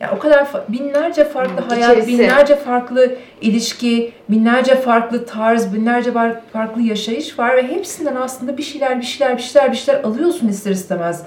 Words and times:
Yani 0.00 0.12
o 0.16 0.18
kadar 0.18 0.48
binlerce 0.68 1.24
farklı 1.24 1.60
hayat, 1.60 1.90
içerisi. 1.92 2.08
binlerce 2.08 2.56
farklı 2.56 3.16
ilişki, 3.40 4.12
binlerce 4.28 4.74
farklı 4.76 5.26
tarz, 5.26 5.74
binlerce 5.74 6.12
farklı 6.52 6.82
yaşayış 6.82 7.38
var 7.38 7.56
ve 7.56 7.68
hepsinden 7.68 8.16
aslında 8.16 8.58
bir 8.58 8.62
şeyler, 8.62 9.00
bir 9.00 9.04
şeyler, 9.06 9.36
bir 9.36 9.42
şeyler, 9.42 9.72
bir 9.72 9.76
şeyler 9.76 10.04
alıyorsun 10.04 10.48
ister 10.48 10.70
istemez. 10.70 11.22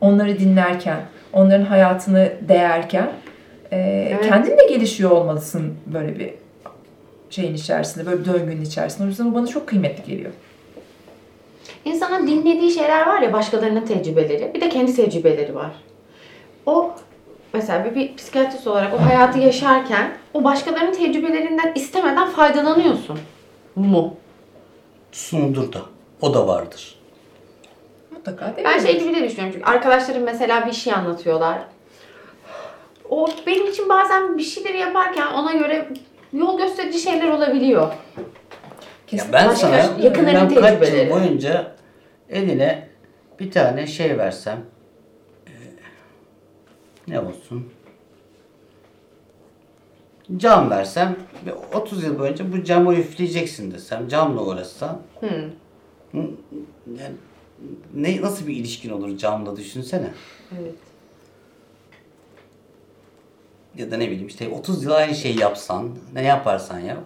Onları 0.00 0.38
dinlerken, 0.38 1.00
onların 1.32 1.64
hayatını 1.64 2.32
değerken. 2.48 3.10
Ee, 3.72 4.08
Evet. 4.10 4.28
Kendin 4.28 4.58
de 4.58 4.66
gelişiyor 4.68 5.10
olmalısın 5.10 5.74
böyle 5.86 6.18
bir 6.18 6.30
şeyin 7.30 7.54
içerisinde, 7.54 8.06
böyle 8.06 8.20
bir 8.20 8.24
döngünün 8.24 8.62
içerisinde. 8.62 9.04
O 9.04 9.06
yüzden 9.06 9.26
o 9.26 9.34
bana 9.34 9.46
çok 9.46 9.66
kıymetli 9.66 10.10
geliyor. 10.10 10.30
İnsanın 11.84 12.26
dinlediği 12.26 12.70
şeyler 12.70 13.06
var 13.06 13.22
ya 13.22 13.32
başkalarının 13.32 13.84
tecrübeleri. 13.86 14.50
Bir 14.54 14.60
de 14.60 14.68
kendi 14.68 14.96
tecrübeleri 14.96 15.54
var. 15.54 15.70
O 16.66 16.94
mesela 17.54 17.84
bir, 17.84 17.94
bir 17.94 18.16
psikiyatrist 18.16 18.66
olarak 18.66 18.94
o 18.94 19.06
hayatı 19.06 19.38
yaşarken 19.38 20.10
o 20.34 20.44
başkalarının 20.44 20.92
tecrübelerinden 20.92 21.72
istemeden 21.74 22.28
faydalanıyorsun 22.28 23.18
mu? 23.76 24.14
Sunudur 25.12 25.72
da. 25.72 25.78
O 26.20 26.34
da 26.34 26.46
vardır. 26.46 26.94
Mutlaka 28.10 28.56
değil 28.56 28.68
Ben 28.68 28.76
mi? 28.76 28.82
şey 28.82 29.00
gibi 29.00 29.14
de 29.14 29.24
düşünüyorum 29.24 29.52
çünkü 29.54 29.64
arkadaşlarım 29.70 30.22
mesela 30.22 30.66
bir 30.66 30.72
şey 30.72 30.92
anlatıyorlar. 30.94 31.58
O 33.10 33.28
benim 33.46 33.66
için 33.66 33.88
bazen 33.88 34.38
bir 34.38 34.42
şeyleri 34.42 34.78
yaparken 34.78 35.26
ona 35.26 35.52
göre 35.52 35.88
yol 36.32 36.58
gösterici 36.58 36.98
şeyler 36.98 37.28
olabiliyor. 37.28 37.92
Ya 39.12 39.24
ben 39.32 39.48
Başka 39.48 39.54
sana 39.66 39.76
yakınların 40.02 40.50
ben 40.50 40.54
kaç 40.54 40.64
tecrübeleri. 40.70 41.08
yıl 41.10 41.10
boyunca 41.16 41.72
eline 42.30 42.88
bir 43.40 43.50
tane 43.50 43.86
şey 43.86 44.18
versem 44.18 44.58
ne 47.08 47.20
olsun 47.20 47.68
cam 50.36 50.70
versem 50.70 51.16
ve 51.46 51.54
30 51.54 52.04
yıl 52.04 52.18
boyunca 52.18 52.52
bu 52.52 52.64
camı 52.64 52.94
üfleyeceksin 52.94 53.72
desem 53.72 54.08
camla 54.08 54.42
uğraşsan 54.42 55.00
hı, 55.20 55.50
yani 56.86 57.14
ne 57.94 58.22
nasıl 58.22 58.46
bir 58.46 58.56
ilişkin 58.56 58.90
olur 58.90 59.18
camla 59.18 59.56
düşünsene. 59.56 60.10
Evet. 60.60 60.74
Ya 63.76 63.90
da 63.90 63.96
ne 63.96 64.10
bileyim 64.10 64.26
işte 64.26 64.48
30 64.48 64.84
yıl 64.84 64.90
aynı 64.90 65.14
şeyi 65.14 65.40
yapsan 65.40 65.90
ne 66.14 66.22
yaparsan 66.22 66.78
yap 66.78 67.04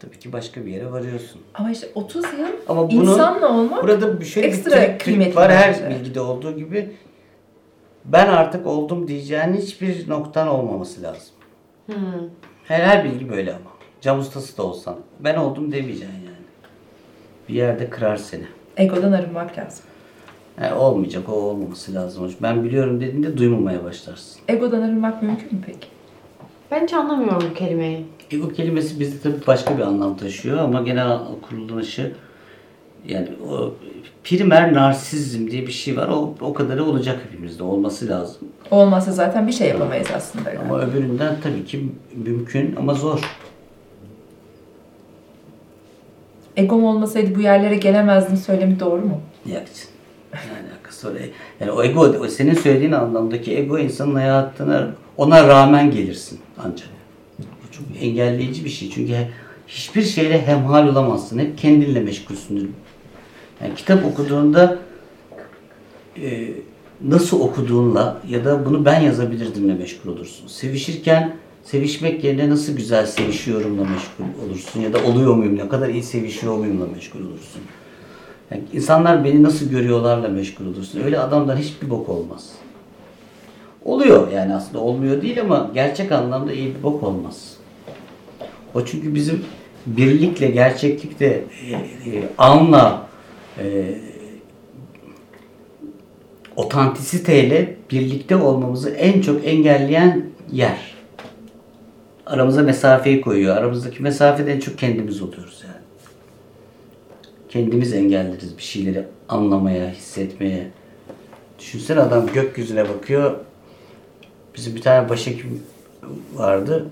tabii 0.00 0.18
ki 0.18 0.32
başka 0.32 0.66
bir 0.66 0.70
yere 0.70 0.92
varıyorsun. 0.92 1.40
Ama 1.54 1.70
işte 1.70 1.88
30 1.94 2.24
yıl 2.24 2.46
Ama 2.68 2.90
bunu 2.90 3.02
insanla 3.02 3.48
olmak 3.48 3.82
Burada 3.82 4.20
bir 4.20 4.24
şöyle 4.24 4.46
ekstra 4.46 4.82
bir 4.82 4.98
kıymetli 4.98 5.36
var 5.36 5.52
her 5.52 5.90
bilgide 5.90 6.20
olduğu 6.20 6.56
gibi. 6.56 6.96
Ben 8.04 8.26
artık 8.26 8.66
oldum 8.66 9.08
diyeceğin 9.08 9.52
hiçbir 9.52 10.08
noktan 10.08 10.48
olmaması 10.48 11.02
lazım. 11.02 11.32
Hmm. 11.86 11.94
Her, 12.64 12.80
her 12.80 13.04
bilgi 13.04 13.28
böyle 13.28 13.50
ama. 13.50 13.70
Cam 14.00 14.18
ustası 14.18 14.58
da 14.58 14.62
olsan. 14.62 14.96
Ben 15.20 15.36
oldum 15.36 15.72
demeyeceksin 15.72 16.14
yani. 16.14 16.36
Bir 17.48 17.54
yerde 17.54 17.90
kırar 17.90 18.16
seni. 18.16 18.44
egodan 18.76 19.12
arınmak 19.12 19.58
lazım. 19.58 19.84
Yani 20.62 20.74
olmayacak, 20.74 21.28
o 21.28 21.32
olmaması 21.32 21.94
lazım. 21.94 22.32
Ben 22.42 22.64
biliyorum 22.64 23.00
dediğinde 23.00 23.36
duymamaya 23.36 23.84
başlarsın. 23.84 24.40
Egodan 24.48 24.82
arınmak 24.82 25.22
mümkün 25.22 25.54
mü 25.54 25.60
peki? 25.66 25.88
Ben 26.70 26.82
hiç 26.82 26.92
anlamıyorum 26.92 27.50
bu 27.50 27.54
kelimeyi. 27.54 28.06
Ego 28.30 28.48
kelimesi 28.48 29.00
bizde 29.00 29.20
tabii 29.22 29.46
başka 29.46 29.78
bir 29.78 29.82
anlam 29.82 30.16
taşıyor 30.16 30.58
ama 30.58 30.82
genel 30.82 31.18
kullanışı 31.48 32.12
yani 33.08 33.28
o 33.50 33.74
primer 34.24 34.74
narsizm 34.74 35.50
diye 35.50 35.66
bir 35.66 35.72
şey 35.72 35.96
var. 35.96 36.08
O, 36.08 36.34
o 36.40 36.54
kadarı 36.54 36.84
olacak 36.84 37.20
hepimizde. 37.28 37.62
Olması 37.62 38.08
lazım. 38.08 38.48
Olmazsa 38.70 39.12
zaten 39.12 39.46
bir 39.46 39.52
şey 39.52 39.68
yapamayız 39.68 40.08
aslında. 40.16 40.50
Yani. 40.50 40.58
Ama 40.58 40.80
öbüründen 40.80 41.36
tabii 41.42 41.64
ki 41.64 41.88
mümkün 42.24 42.76
ama 42.76 42.94
zor. 42.94 43.20
Egom 46.56 46.84
olmasaydı 46.84 47.34
bu 47.34 47.40
yerlere 47.40 47.76
gelemezdim 47.76 48.36
söylemi 48.36 48.80
doğru 48.80 49.02
mu? 49.02 49.20
Yani, 49.46 49.64
yani 50.32 50.68
alakası 50.70 51.08
var. 51.08 51.20
Yani 51.60 51.70
o 51.70 51.82
ego, 51.82 52.00
o 52.00 52.28
senin 52.28 52.54
söylediğin 52.54 52.92
anlamdaki 52.92 53.56
ego 53.56 53.78
insanın 53.78 54.14
hayatına 54.14 54.90
ona 55.16 55.48
rağmen 55.48 55.90
gelirsin 55.90 56.38
ancak. 56.58 56.88
Bu 57.38 57.72
çok 57.72 58.02
engelleyici 58.02 58.64
bir 58.64 58.70
şey. 58.70 58.90
Çünkü 58.90 59.16
hiçbir 59.68 60.02
şeyle 60.02 60.46
hemhal 60.46 60.88
olamazsın. 60.88 61.38
Hep 61.38 61.58
kendinle 61.58 62.00
meşgulsündür. 62.00 62.68
Yani 63.62 63.74
kitap 63.74 64.04
okuduğunda 64.04 64.78
e, 66.22 66.48
nasıl 67.04 67.40
okuduğunla 67.40 68.20
ya 68.28 68.44
da 68.44 68.66
bunu 68.66 68.84
ben 68.84 69.00
yazabilirdimle 69.00 69.74
meşgul 69.74 70.12
olursun. 70.12 70.46
Sevişirken 70.46 71.36
sevişmek 71.64 72.24
yerine 72.24 72.50
nasıl 72.50 72.76
güzel 72.76 73.06
sevişiyorumla 73.06 73.84
meşgul 73.84 74.46
olursun 74.46 74.80
ya 74.80 74.92
da 74.92 75.04
oluyor 75.04 75.34
muyum, 75.34 75.56
ne 75.56 75.68
kadar 75.68 75.88
iyi 75.88 76.02
sevişiyor 76.02 76.56
muyumla 76.56 76.86
meşgul 76.86 77.20
olursun. 77.20 77.62
Yani 78.50 78.62
insanlar 78.72 79.24
beni 79.24 79.42
nasıl 79.42 79.70
görüyorlarla 79.70 80.28
meşgul 80.28 80.66
olursun. 80.66 81.00
Öyle 81.04 81.18
adamdan 81.18 81.56
hiçbir 81.56 81.90
bok 81.90 82.08
olmaz. 82.08 82.50
Oluyor 83.84 84.32
yani 84.32 84.54
aslında 84.54 84.78
olmuyor 84.78 85.22
değil 85.22 85.40
ama 85.40 85.70
gerçek 85.74 86.12
anlamda 86.12 86.52
iyi 86.52 86.74
bir 86.74 86.82
bok 86.82 87.02
olmaz. 87.02 87.56
O 88.74 88.84
çünkü 88.84 89.14
bizim 89.14 89.44
birlikle, 89.86 90.50
gerçeklikle, 90.50 91.26
e, 91.26 91.72
e, 92.10 92.28
anla, 92.38 93.06
e, 93.60 93.98
otantisiteyle 96.56 97.76
birlikte 97.90 98.36
olmamızı 98.36 98.90
en 98.90 99.20
çok 99.20 99.46
engelleyen 99.46 100.26
yer. 100.52 100.94
Aramıza 102.26 102.62
mesafeyi 102.62 103.20
koyuyor. 103.20 103.56
Aramızdaki 103.56 104.02
mesafede 104.02 104.52
en 104.52 104.60
çok 104.60 104.78
kendimiz 104.78 105.22
oluyoruz 105.22 105.62
yani. 105.64 105.80
Kendimiz 107.48 107.92
engelleriz 107.92 108.58
bir 108.58 108.62
şeyleri 108.62 109.04
anlamaya, 109.28 109.90
hissetmeye. 109.90 110.70
Düşünsene 111.58 112.00
adam 112.00 112.26
gökyüzüne 112.34 112.88
bakıyor. 112.88 113.36
Bizim 114.54 114.76
bir 114.76 114.82
tane 114.82 115.08
başhekim 115.08 115.62
vardı. 116.34 116.86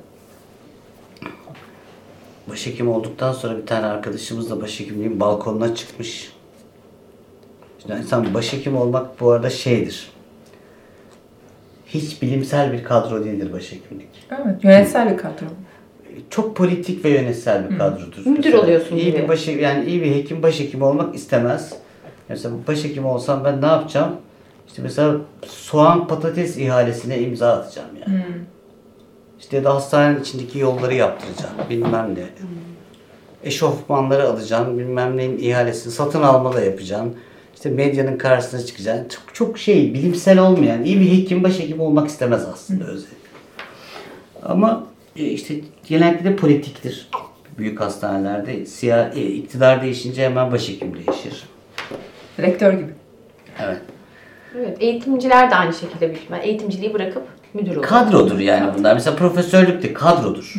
Başhekim 2.50 2.88
olduktan 2.88 3.32
sonra 3.32 3.58
bir 3.58 3.66
tane 3.66 3.86
arkadaşımız 3.86 4.50
da 4.50 4.60
başhekimliğin 4.60 5.20
balkonuna 5.20 5.74
çıkmış. 5.74 6.32
Şimdi 7.82 8.00
insan 8.00 8.34
başhekim 8.34 8.76
olmak 8.76 9.20
bu 9.20 9.30
arada 9.30 9.50
şeydir. 9.50 10.10
Hiç 11.86 12.22
bilimsel 12.22 12.72
bir 12.72 12.84
kadro 12.84 13.24
değildir 13.24 13.52
başhekimlik. 13.52 14.08
Evet, 14.30 14.64
yönetsel 14.64 15.12
bir 15.12 15.16
kadro. 15.16 15.46
Çok 16.30 16.56
politik 16.56 17.04
ve 17.04 17.08
yönetsel 17.08 17.70
bir 17.70 17.78
kadrodur. 17.78 18.18
Müdür 18.26 18.36
Mesela 18.36 18.60
oluyorsun 18.62 18.96
iyi 18.96 19.04
gibi. 19.04 19.22
bir 19.22 19.28
başı 19.28 19.50
yani 19.50 19.84
iyi 19.84 20.02
bir 20.02 20.14
hekim 20.14 20.42
başhekim 20.42 20.82
olmak 20.82 21.14
istemez. 21.14 21.72
Mesela 22.28 22.54
başhekim 22.68 23.06
olsam 23.06 23.44
ben 23.44 23.62
ne 23.62 23.66
yapacağım? 23.66 24.12
İşte 24.68 24.82
mesela 24.82 25.16
soğan 25.46 26.06
patates 26.06 26.56
ihalesine 26.56 27.18
imza 27.20 27.52
atacağım 27.52 27.88
yani. 28.06 28.22
İşte 29.40 29.56
ya 29.56 29.64
da 29.64 29.74
hastanenin 29.74 30.20
içindeki 30.20 30.58
yolları 30.58 30.94
yaptıracağım. 30.94 31.54
Bilmem 31.70 32.14
ne. 32.14 32.24
Eşofmanları 33.44 34.28
alacağım. 34.28 34.78
Bilmem 34.78 35.16
neyin 35.16 35.38
ihalesini 35.38 35.92
satın 35.92 36.22
alma 36.22 36.52
da 36.52 36.60
yapacağım. 36.60 37.14
İşte 37.58 37.70
medyanın 37.70 38.18
karşısına 38.18 38.60
çıkacaksın. 38.66 39.08
Çok, 39.08 39.34
çok 39.34 39.58
şey 39.58 39.94
bilimsel 39.94 40.38
olmayan 40.38 40.84
iyi 40.84 41.00
bir 41.00 41.10
hekim 41.10 41.44
başhekim 41.44 41.80
olmak 41.80 42.08
istemez 42.08 42.44
aslında 42.52 42.84
özellikle. 42.84 43.28
Ama 44.42 44.86
e, 45.16 45.24
işte 45.24 45.54
genellikle 45.88 46.24
de 46.24 46.36
politiktir. 46.36 47.08
Büyük 47.58 47.80
hastanelerde 47.80 48.66
siyah, 48.66 49.16
e, 49.16 49.22
iktidar 49.22 49.82
değişince 49.82 50.24
hemen 50.24 50.52
başhekim 50.52 50.94
değişir. 50.94 51.44
Rektör 52.38 52.72
gibi. 52.72 52.92
Evet. 53.64 53.80
Evet, 54.58 54.76
eğitimciler 54.80 55.50
de 55.50 55.54
aynı 55.54 55.74
şekilde 55.74 56.08
büyük 56.08 56.22
ihtimal. 56.22 56.44
Eğitimciliği 56.44 56.94
bırakıp 56.94 57.22
müdür 57.54 57.70
oluyor. 57.70 57.82
Kadrodur 57.82 58.38
yani 58.38 58.72
bunlar. 58.78 58.94
Mesela 58.94 59.16
profesörlük 59.16 59.82
de 59.82 59.92
kadrodur. 59.92 60.54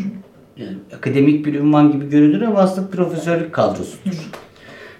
Yani 0.57 0.78
akademik 0.98 1.45
bir 1.45 1.54
ünvan 1.54 1.92
gibi 1.92 2.10
görünür 2.10 2.42
ama 2.42 2.60
aslında 2.60 2.90
profesörlük 2.90 3.54
kadrosudur. 3.54 4.30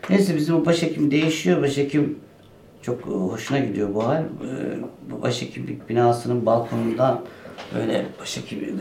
Neyse 0.10 0.36
bizim 0.36 0.56
o 0.56 0.66
başhekim 0.66 1.12
değişiyor. 1.12 1.62
Başhekim 1.62 2.20
çok 2.82 3.00
e, 3.00 3.10
hoşuna 3.10 3.60
gidiyor 3.60 3.94
bu 3.94 4.08
hal. 4.08 4.24
Ee, 4.24 4.26
Bu 5.12 5.22
başhekimlik 5.22 5.90
binasının 5.90 6.46
balkonundan 6.46 7.22
böyle 7.76 8.06
başhekim 8.22 8.60
e, 8.60 8.72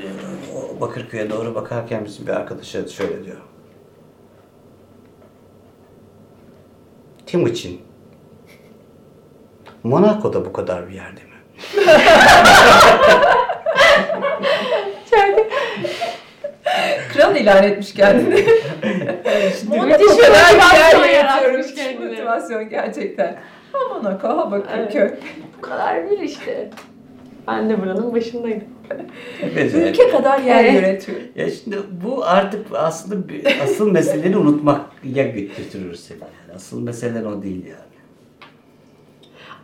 o 0.57 0.81
Bakırköy'e 0.81 1.31
doğru 1.31 1.55
bakarken 1.55 2.05
bizim 2.05 2.27
bir 2.27 2.33
arkadaşa 2.33 2.89
şöyle 2.89 3.25
diyor. 3.25 3.37
Timuçin. 7.27 7.81
Monaco'da 9.83 10.45
bu 10.45 10.53
kadar 10.53 10.89
bir 10.89 10.95
yerde 10.95 11.21
mi? 11.21 11.29
Kral 17.13 17.37
ilan 17.37 17.65
etmiş 17.65 17.95
kendini. 17.95 18.47
Şimdi 19.61 19.81
Müthiş 19.81 20.07
motivasyon 20.07 21.05
yaratmış 21.07 21.75
kendine. 21.75 22.09
motivasyon 22.11 22.69
gerçekten. 22.69 23.37
Ha 23.73 23.79
Monaco, 23.95 24.29
ha 24.29 24.51
Bakırköy. 24.51 25.11
Bu 25.59 25.61
kadar 25.61 26.11
bir 26.11 26.19
işte. 26.19 26.71
Ben 27.49 27.71
de 27.71 27.83
buranın 27.83 28.15
başındayım. 28.15 28.65
Evet, 29.43 29.75
evet. 29.75 29.75
Ülke 29.75 30.11
kadar 30.11 30.39
yer 30.39 30.65
Evet. 30.65 30.75
yönetiyor. 30.75 31.19
Ya 31.37 31.51
şimdi 31.51 31.77
bu 32.05 32.25
artık 32.25 32.67
aslında 32.75 33.29
bir, 33.29 33.45
asıl 33.63 33.91
meseleleri 33.93 34.37
unutmak 34.37 34.81
ya 35.05 35.27
götürür 35.27 35.95
seni. 35.95 36.19
Yani 36.21 36.57
asıl 36.57 36.83
mesele 36.83 37.27
o 37.27 37.43
değil 37.43 37.67
yani. 37.67 37.98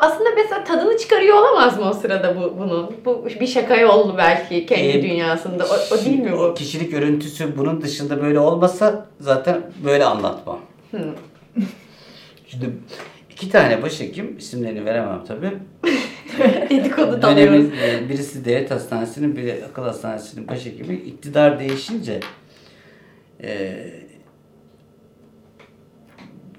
Aslında 0.00 0.30
mesela 0.36 0.64
tadını 0.64 0.98
çıkarıyor 0.98 1.36
olamaz 1.36 1.78
mı 1.78 1.88
o 1.90 1.92
sırada 1.92 2.36
bu 2.36 2.58
bunun? 2.58 2.96
Bu 3.04 3.26
bir 3.40 3.46
şaka 3.46 3.76
yollu 3.76 4.18
belki 4.18 4.66
kendi 4.66 4.98
Ee, 4.98 5.02
dünyasında. 5.02 5.64
O, 5.64 5.94
o 5.94 6.04
değil 6.04 6.18
mi 6.18 6.34
O 6.34 6.50
bu? 6.50 6.54
kişilik 6.54 6.94
örüntüsü 6.94 7.56
bunun 7.56 7.82
dışında 7.82 8.22
böyle 8.22 8.38
olmasa 8.38 9.06
zaten 9.20 9.62
böyle 9.84 10.04
anlatmam. 10.04 10.60
Hı. 10.90 10.98
Şimdi 12.46 12.70
iki 13.30 13.50
tane 13.50 13.82
başhekim, 13.82 14.38
isimlerini 14.38 14.84
veremem 14.84 15.24
tabii. 15.28 15.52
Dedikodu 16.70 17.22
dalıyoruz. 17.22 17.64
E, 17.64 18.08
birisi 18.08 18.44
devlet 18.44 18.70
hastanesinin, 18.70 19.36
biri 19.36 19.64
akıl 19.70 19.82
hastanesinin 19.82 20.48
başhekimi. 20.48 20.94
iktidar 20.94 21.58
değişince 21.60 22.20
e, 23.42 23.76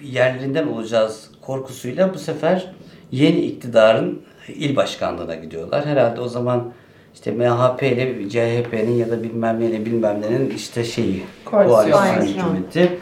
yerlerinden 0.01 0.67
olacağız 0.67 1.31
korkusuyla 1.41 2.13
bu 2.13 2.19
sefer 2.19 2.71
yeni 3.15 3.39
iktidarın 3.39 4.21
il 4.47 4.75
başkanlığına 4.75 5.35
gidiyorlar. 5.35 5.85
Herhalde 5.85 6.21
o 6.21 6.27
zaman 6.27 6.73
işte 7.13 7.31
MHP 7.31 7.83
ile 7.83 8.29
CHP'nin 8.29 8.91
ya 8.91 9.11
da 9.11 9.23
bilmem 9.23 9.59
neyle 9.59 9.85
bilmem 9.85 10.21
nenin 10.21 10.49
işte 10.49 10.83
şeyi 10.83 11.23
Koalisyon. 11.45 12.21
Hükümeti 12.21 12.97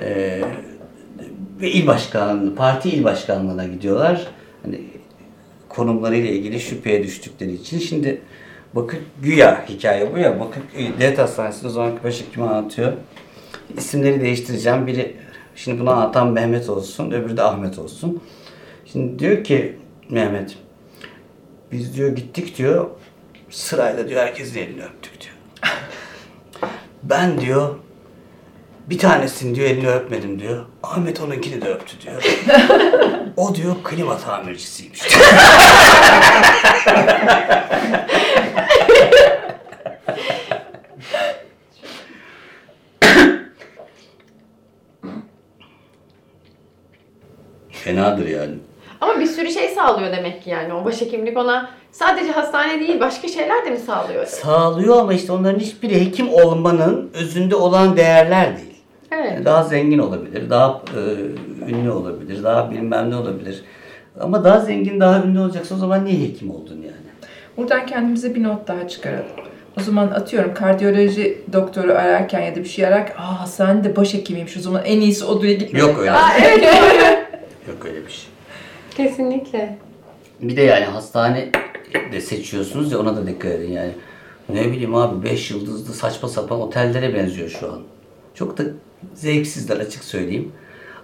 e, 0.00 0.40
ve 1.60 1.70
il 1.70 1.86
başkanlığı, 1.86 2.54
parti 2.54 2.90
il 2.90 3.04
başkanlığına 3.04 3.64
gidiyorlar. 3.64 4.26
Hani 4.62 4.80
konumlarıyla 5.68 6.30
ilgili 6.30 6.60
şüpheye 6.60 7.02
düştükleri 7.02 7.52
için. 7.52 7.78
Şimdi 7.78 8.20
bakın 8.74 8.98
güya 9.22 9.64
hikaye 9.68 10.14
bu 10.14 10.18
ya. 10.18 10.40
Bakın 10.40 10.62
e, 10.76 11.00
devlet 11.00 11.18
hastanesinde 11.18 11.68
o 11.68 11.70
zamanki 11.70 12.04
başhekim 12.04 12.42
anlatıyor. 12.42 12.92
İsimleri 13.76 14.20
değiştireceğim. 14.20 14.86
Biri 14.86 15.16
şimdi 15.54 15.80
buna 15.80 15.92
anlatan 15.92 16.32
Mehmet 16.32 16.68
olsun, 16.68 17.10
öbürü 17.10 17.36
de 17.36 17.42
Ahmet 17.42 17.78
olsun. 17.78 18.22
Şimdi 18.92 19.18
diyor 19.18 19.44
ki 19.44 19.78
Mehmet 20.10 20.56
biz 21.72 21.96
diyor 21.96 22.16
gittik 22.16 22.58
diyor 22.58 22.90
sırayla 23.50 24.08
diyor 24.08 24.20
herkesin 24.22 24.58
elini 24.58 24.84
öptük 24.84 25.20
diyor. 25.20 25.34
Ben 27.02 27.40
diyor 27.40 27.76
bir 28.86 28.98
tanesini 28.98 29.54
diyor 29.54 29.70
elini 29.70 29.88
öpmedim 29.88 30.40
diyor. 30.40 30.66
Ahmet 30.82 31.20
onunkini 31.20 31.62
de 31.62 31.68
öptü 31.68 31.96
diyor. 32.00 32.22
o 33.36 33.54
diyor 33.54 33.74
klima 33.84 34.18
tamircisiymiş. 34.18 35.00
Fenadır 47.70 48.26
yani. 48.28 48.54
Ama 49.00 49.20
bir 49.20 49.26
sürü 49.26 49.50
şey 49.50 49.68
sağlıyor 49.68 50.12
demek 50.16 50.42
ki 50.42 50.50
yani. 50.50 50.74
O 50.74 50.84
başhekimlik 50.84 51.38
ona 51.38 51.70
sadece 51.92 52.32
hastane 52.32 52.80
değil 52.80 53.00
başka 53.00 53.28
şeyler 53.28 53.64
de 53.66 53.70
mi 53.70 53.78
sağlıyor? 53.78 54.26
Sağlıyor 54.26 55.00
ama 55.00 55.14
işte 55.14 55.32
onların 55.32 55.58
hiçbiri 55.58 56.00
hekim 56.06 56.28
olmanın 56.34 57.10
özünde 57.14 57.56
olan 57.56 57.96
değerler 57.96 58.56
değil. 58.56 58.74
Evet. 59.12 59.32
Yani 59.34 59.44
daha 59.44 59.62
zengin 59.62 59.98
olabilir, 59.98 60.50
daha 60.50 60.82
e, 60.96 61.70
ünlü 61.70 61.90
olabilir, 61.90 62.44
daha 62.44 62.70
bilmem 62.70 63.10
ne 63.10 63.16
olabilir. 63.16 63.64
Ama 64.20 64.44
daha 64.44 64.60
zengin, 64.60 65.00
daha 65.00 65.22
ünlü 65.22 65.40
olacaksa 65.40 65.74
o 65.74 65.78
zaman 65.78 66.04
niye 66.04 66.28
hekim 66.28 66.50
oldun 66.50 66.76
yani? 66.76 67.06
Buradan 67.56 67.86
kendimize 67.86 68.34
bir 68.34 68.42
not 68.42 68.68
daha 68.68 68.88
çıkaralım. 68.88 69.26
O 69.80 69.82
zaman 69.82 70.06
atıyorum 70.06 70.54
kardiyoloji 70.54 71.38
doktoru 71.52 71.92
ararken 71.92 72.40
ya 72.40 72.56
da 72.56 72.60
bir 72.60 72.68
şey 72.68 72.86
ararken 72.86 73.16
aa 73.16 73.46
sen 73.46 73.84
de 73.84 73.96
başhekimiymiş 73.96 74.56
o 74.56 74.60
zaman 74.60 74.82
en 74.84 75.00
iyisi 75.00 75.24
odaya 75.24 75.52
gitmek. 75.52 75.82
Yok 75.82 75.98
öyle. 75.98 76.10
Aa, 76.10 76.30
evet 76.44 76.62
doğru. 76.62 77.02
Yok 77.68 77.84
öyle 77.84 78.06
bir 78.06 78.12
şey. 78.12 78.24
Kesinlikle. 78.96 79.78
Bir 80.40 80.56
de 80.56 80.62
yani 80.62 80.84
hastane 80.84 81.50
de 82.12 82.20
seçiyorsunuz 82.20 82.92
ya 82.92 82.98
ona 82.98 83.16
da 83.16 83.26
dikkat 83.26 83.52
edin 83.52 83.72
yani. 83.72 83.92
Ne 84.48 84.72
bileyim 84.72 84.94
abi 84.94 85.24
5 85.30 85.50
yıldızlı 85.50 85.94
saçma 85.94 86.28
sapan 86.28 86.60
otellere 86.60 87.14
benziyor 87.14 87.48
şu 87.48 87.72
an. 87.72 87.80
Çok 88.34 88.58
da 88.58 88.62
zevksizler 89.14 89.76
açık 89.76 90.04
söyleyeyim. 90.04 90.52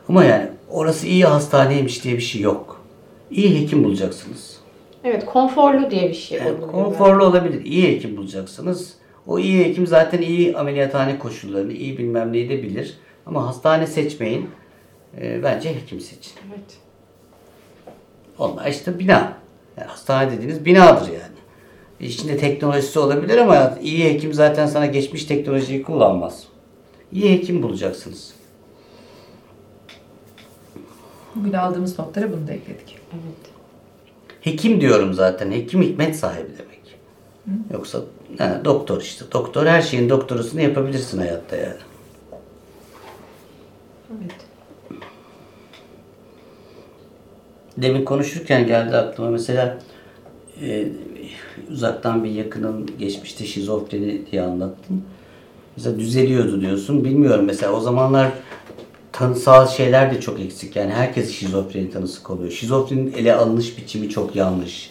Ama 0.09 0.25
yani 0.25 0.49
orası 0.71 1.07
iyi 1.07 1.25
hastaneymiş 1.25 2.05
diye 2.05 2.17
bir 2.17 2.23
şey 2.23 2.41
yok. 2.41 2.83
İyi 3.31 3.61
hekim 3.61 3.85
bulacaksınız. 3.85 4.61
Evet 5.05 5.27
konforlu 5.27 5.91
diye 5.91 6.09
bir 6.09 6.15
şey. 6.15 6.39
Yani 6.39 6.51
oluyor. 6.51 6.71
konforlu 6.71 7.25
olabilir. 7.25 7.65
İyi 7.65 7.89
hekim 7.89 8.17
bulacaksınız. 8.17 8.95
O 9.27 9.39
iyi 9.39 9.65
hekim 9.65 9.87
zaten 9.87 10.23
iyi 10.23 10.57
ameliyathane 10.57 11.19
koşullarını, 11.19 11.73
iyi 11.73 11.99
bilmem 11.99 12.33
neyi 12.33 12.49
de 12.49 12.63
bilir. 12.63 12.99
Ama 13.27 13.47
hastane 13.47 13.87
seçmeyin. 13.87 14.51
Ee, 15.21 15.41
bence 15.43 15.75
hekim 15.75 16.01
seçin. 16.01 16.33
Evet. 16.49 16.79
Onlar 18.43 18.67
işte 18.67 18.99
bina. 18.99 19.33
Yani 19.77 19.89
hastane 19.89 20.33
dediğiniz 20.33 20.65
binadır 20.65 21.07
yani. 21.07 21.33
İçinde 22.01 22.37
teknolojisi 22.37 22.99
olabilir 22.99 23.39
ama 23.39 23.75
iyi 23.83 24.05
hekim 24.05 24.33
zaten 24.33 24.67
sana 24.67 24.87
geçmiş 24.87 25.25
teknolojiyi 25.25 25.83
kullanmaz. 25.83 26.45
İyi 27.13 27.33
hekim 27.33 27.63
bulacaksınız. 27.63 28.35
Bugün 31.35 31.53
aldığımız 31.53 31.99
notlara 31.99 32.33
bunu 32.33 32.49
da 32.49 32.53
ekledik. 32.53 32.99
Evet. 33.13 33.53
Hekim 34.41 34.81
diyorum 34.81 35.15
zaten. 35.15 35.53
Hekim 35.53 35.83
hikmet 35.83 36.17
sahibi 36.17 36.51
demek. 36.59 36.99
Yoksa 37.73 38.01
he, 38.39 38.65
doktor 38.65 39.01
işte. 39.01 39.25
Doktor 39.33 39.67
her 39.67 39.83
şeyin 39.83 40.09
doktorusunu 40.09 40.61
yapabilirsin 40.61 41.19
hayatta 41.19 41.57
yani. 41.57 41.81
Evet. 44.11 44.52
Demin 47.77 48.05
konuşurken 48.05 48.67
geldi 48.67 48.97
aklıma 48.97 49.31
mesela 49.31 49.79
e, 50.63 50.89
uzaktan 51.71 52.25
bir 52.25 52.31
yakının 52.31 52.91
geçmişte 52.99 53.47
şizofreni 53.47 54.21
diye 54.33 54.43
anlattın. 54.43 55.03
Mesela 55.77 55.99
düzeliyordu 55.99 56.61
diyorsun. 56.61 57.05
Bilmiyorum 57.05 57.45
mesela 57.45 57.73
o 57.73 57.81
zamanlar 57.81 58.31
tanısal 59.13 59.69
şeyler 59.69 60.15
de 60.15 60.21
çok 60.21 60.41
eksik. 60.41 60.77
Yani 60.77 60.93
herkes 60.93 61.33
şizofreni 61.33 61.91
tanısı 61.91 62.33
oluyor. 62.33 62.51
Şizofrenin 62.51 63.13
ele 63.13 63.35
alınış 63.35 63.79
biçimi 63.79 64.09
çok 64.09 64.37
yanlış. 64.37 64.91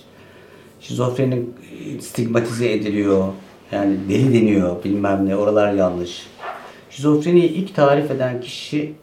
Şizofrenin 0.80 1.54
stigmatize 2.00 2.72
ediliyor. 2.72 3.28
Yani 3.72 3.98
deli 4.10 4.34
deniyor 4.34 4.84
bilmem 4.84 5.26
ne 5.30 5.36
oralar 5.36 5.74
yanlış. 5.74 6.28
Şizofreniyi 6.90 7.50
ilk 7.50 7.76
tarif 7.76 8.12
eden 8.12 8.42
kişi 8.42 8.94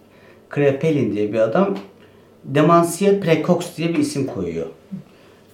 Krepelin 0.50 1.12
diye 1.12 1.32
bir 1.32 1.38
adam 1.38 1.76
demansiye 2.44 3.20
precox 3.20 3.76
diye 3.76 3.88
bir 3.88 3.98
isim 3.98 4.26
koyuyor. 4.26 4.66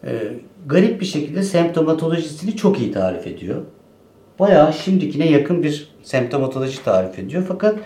Ee, 0.05 0.19
garip 0.67 1.01
bir 1.01 1.07
şekilde 1.07 1.43
semptomatolojisini 1.43 2.57
çok 2.57 2.81
iyi 2.81 2.93
tarif 2.93 3.27
ediyor. 3.27 3.63
Bayağı 4.39 4.73
şimdikine 4.73 5.31
yakın 5.31 5.63
bir 5.63 5.89
semptomatoloji 6.03 6.85
tarif 6.85 7.19
ediyor. 7.19 7.43
Fakat 7.49 7.77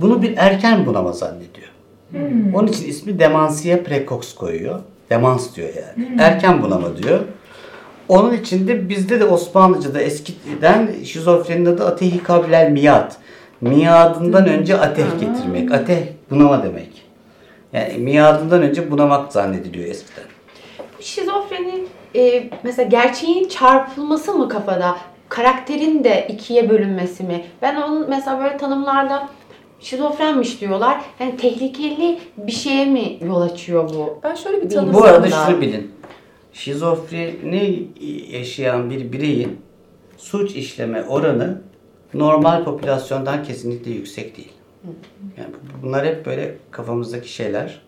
bunu 0.00 0.22
bir 0.22 0.34
erken 0.36 0.86
bunama 0.86 1.12
zannediyor. 1.12 1.68
Onun 2.54 2.66
için 2.66 2.88
ismi 2.88 3.18
demansiye 3.18 3.82
precox 3.82 4.34
koyuyor. 4.34 4.80
Demans 5.10 5.56
diyor 5.56 5.68
yani. 5.68 6.20
Erken 6.20 6.62
bunama 6.62 6.96
diyor. 6.96 7.20
Onun 8.08 8.34
için 8.34 8.68
de 8.68 8.88
bizde 8.88 9.20
de 9.20 9.24
Osmanlıca'da 9.24 10.00
eskiden 10.00 10.90
şizofrenin 11.04 11.66
adı 11.66 11.86
atehikabilel 11.86 12.70
miyat. 12.70 13.16
Miyadından 13.60 14.48
önce 14.48 14.76
ateh 14.76 15.20
getirmek. 15.20 15.72
Ateh 15.72 16.00
bunama 16.30 16.62
demek. 16.62 17.09
Yani 17.72 17.98
miyadından 17.98 18.62
önce 18.62 18.90
bunamak 18.90 19.32
zannediliyor 19.32 19.88
eskiden. 19.88 20.24
Bu 20.98 21.02
şizofreni 21.02 21.84
e, 22.16 22.50
mesela 22.62 22.88
gerçeğin 22.88 23.48
çarpılması 23.48 24.34
mı 24.34 24.48
kafada? 24.48 24.96
Karakterin 25.28 26.04
de 26.04 26.26
ikiye 26.28 26.70
bölünmesi 26.70 27.22
mi? 27.24 27.44
Ben 27.62 27.76
onun 27.76 28.08
mesela 28.10 28.40
böyle 28.44 28.56
tanımlarda 28.56 29.28
şizofrenmiş 29.80 30.60
diyorlar. 30.60 31.00
Yani 31.20 31.36
tehlikeli 31.36 32.18
bir 32.36 32.52
şeye 32.52 32.84
mi 32.84 33.18
yol 33.26 33.40
açıyor 33.40 33.90
bu? 33.94 34.18
Ben 34.22 34.34
şöyle 34.34 34.62
bir 34.62 34.68
tanım 34.70 34.94
Bu 34.94 35.04
arada 35.04 35.26
İnsanlar- 35.26 35.46
şunu 35.46 35.60
bilin. 35.60 35.90
Şizofreni 36.52 37.88
yaşayan 38.30 38.90
bir 38.90 39.12
bireyin 39.12 39.60
suç 40.16 40.54
işleme 40.56 41.02
oranı 41.02 41.60
normal 42.14 42.64
popülasyondan 42.64 43.42
kesinlikle 43.44 43.90
yüksek 43.90 44.36
değil. 44.36 44.52
Yani 45.38 45.48
bu- 45.54 45.86
bunlar 45.86 46.06
hep 46.06 46.26
böyle 46.26 46.54
kafamızdaki 46.70 47.32
şeyler. 47.32 47.80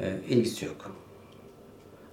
Ee, 0.00 0.12
ilgisi 0.28 0.64
yok. 0.64 0.76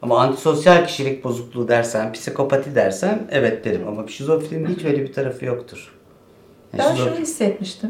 Ama 0.02 0.20
antisosyal 0.20 0.86
kişilik 0.88 1.24
bozukluğu 1.24 1.68
dersen, 1.68 2.14
psikopati 2.14 2.76
dersen 2.76 3.28
evet 3.32 3.66
derim. 3.66 3.88
Ama 3.88 4.08
şizofrenin 4.08 4.68
hiç 4.68 4.86
öyle 4.86 5.02
bir 5.02 5.14
tarafı 5.14 5.46
yoktur. 5.46 5.96
Yani 6.74 6.90
Ben 6.90 6.96
şunu 6.96 7.16
hissetmiştim. 7.20 7.90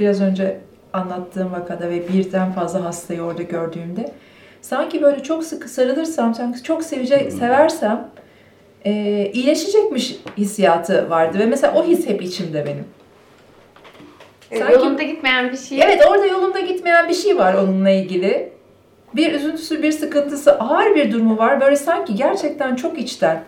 Biraz 0.00 0.20
önce 0.20 0.60
anlattığım 0.92 1.52
vakada 1.52 1.90
ve 1.90 2.08
birden 2.08 2.52
fazla 2.52 2.84
hastayı 2.84 3.22
orada 3.22 3.42
gördüğümde. 3.42 4.12
Sanki 4.62 5.02
böyle 5.02 5.22
çok 5.22 5.44
sıkı 5.44 5.68
sarılırsam, 5.68 6.34
sanki 6.34 6.62
çok 6.62 6.82
sevecek, 6.82 7.32
seversem 7.32 8.08
e, 8.84 9.30
iyileşecekmiş 9.34 10.16
hissiyatı 10.38 11.10
vardı 11.10 11.38
ve 11.38 11.46
mesela 11.46 11.74
o 11.74 11.84
his 11.86 12.06
hep 12.06 12.22
içimde 12.22 12.66
benim. 12.66 12.84
E, 14.52 14.58
Sanki- 14.58 14.72
Yolunda 14.72 15.02
gitmeyen 15.02 15.52
bir 15.52 15.56
şey. 15.56 15.82
Evet 15.82 16.06
orada 16.08 16.26
yolunda 16.26 16.60
gitmeyen 16.60 17.08
bir 17.08 17.14
şey 17.14 17.36
var 17.38 17.54
onunla 17.54 17.90
ilgili. 17.90 18.52
Bir 19.16 19.32
üzüntüsü, 19.32 19.82
bir 19.82 19.92
sıkıntısı, 19.92 20.58
ağır 20.58 20.94
bir 20.94 21.12
durumu 21.12 21.38
var. 21.38 21.60
Böyle 21.60 21.76
sanki 21.76 22.14
gerçekten 22.14 22.76
çok 22.76 22.98
içten. 22.98 23.44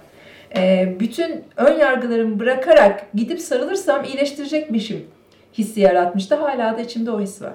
e, 0.57 0.95
bütün 1.01 1.45
ön 1.57 1.79
yargılarımı 1.79 2.41
bırakarak 2.41 3.07
gidip 3.15 3.41
sarılırsam 3.41 4.05
iyileştirecekmişim 4.05 5.05
hissi 5.59 5.81
yaratmıştı. 5.81 6.35
Hala 6.35 6.79
da 6.79 6.81
içimde 6.81 7.11
o 7.11 7.21
his 7.21 7.43
var. 7.43 7.53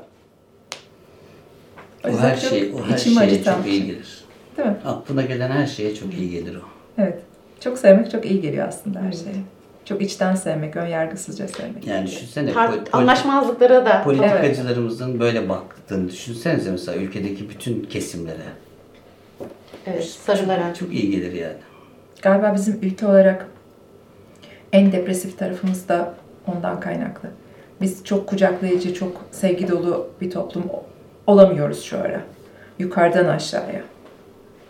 O 2.05 2.09
yüzden 2.09 2.29
her 2.29 2.41
çok 2.41 2.49
şey, 2.49 2.71
o 2.73 2.91
her 2.91 2.97
şeye 2.97 3.43
çok 3.43 3.65
iyi 3.65 3.77
şey. 3.77 3.85
gelir. 3.85 4.23
Değil 4.57 4.69
mi? 4.69 4.75
Aklına 4.85 5.21
gelen 5.21 5.51
her 5.51 5.67
şeye 5.67 5.95
çok 5.95 6.13
iyi 6.13 6.31
gelir 6.31 6.55
o. 6.55 6.61
Evet. 6.97 7.19
Çok 7.59 7.77
sevmek 7.77 8.11
çok 8.11 8.25
iyi 8.25 8.41
geliyor 8.41 8.67
aslında 8.67 8.99
her 8.99 9.11
şeye. 9.11 9.35
Çok 9.85 10.01
içten 10.01 10.35
sevmek, 10.35 10.75
ön 10.75 10.85
yargısızca 10.85 11.47
sevmek. 11.47 11.87
Yani 11.87 12.07
düşünsene 12.07 12.51
Tar- 12.51 12.67
pol- 12.67 12.97
anlaşmazlıklara 12.97 13.85
da. 13.85 14.03
politikacılarımızın 14.03 15.19
böyle 15.19 15.49
baktığını 15.49 16.09
düşünsenize 16.09 16.71
mesela 16.71 16.97
ülkedeki 16.97 17.49
bütün 17.49 17.81
kesimlere. 17.83 18.37
Evet, 19.85 20.05
sarılarak. 20.05 20.75
Çok 20.75 20.93
iyi 20.93 21.11
gelir 21.11 21.31
yani. 21.33 21.57
Galiba 22.21 22.53
bizim 22.55 22.79
ülke 22.81 23.05
olarak 23.05 23.45
en 24.73 24.91
depresif 24.91 25.39
tarafımız 25.39 25.87
da 25.89 26.13
ondan 26.47 26.79
kaynaklı. 26.79 27.29
Biz 27.81 28.03
çok 28.03 28.27
kucaklayıcı, 28.27 28.93
çok 28.93 29.25
sevgi 29.31 29.67
dolu 29.67 30.09
bir 30.21 30.31
toplum 30.31 30.63
olamıyoruz 31.27 31.83
şu 31.83 31.97
ara. 31.97 32.21
Yukarıdan 32.79 33.25
aşağıya. 33.25 33.81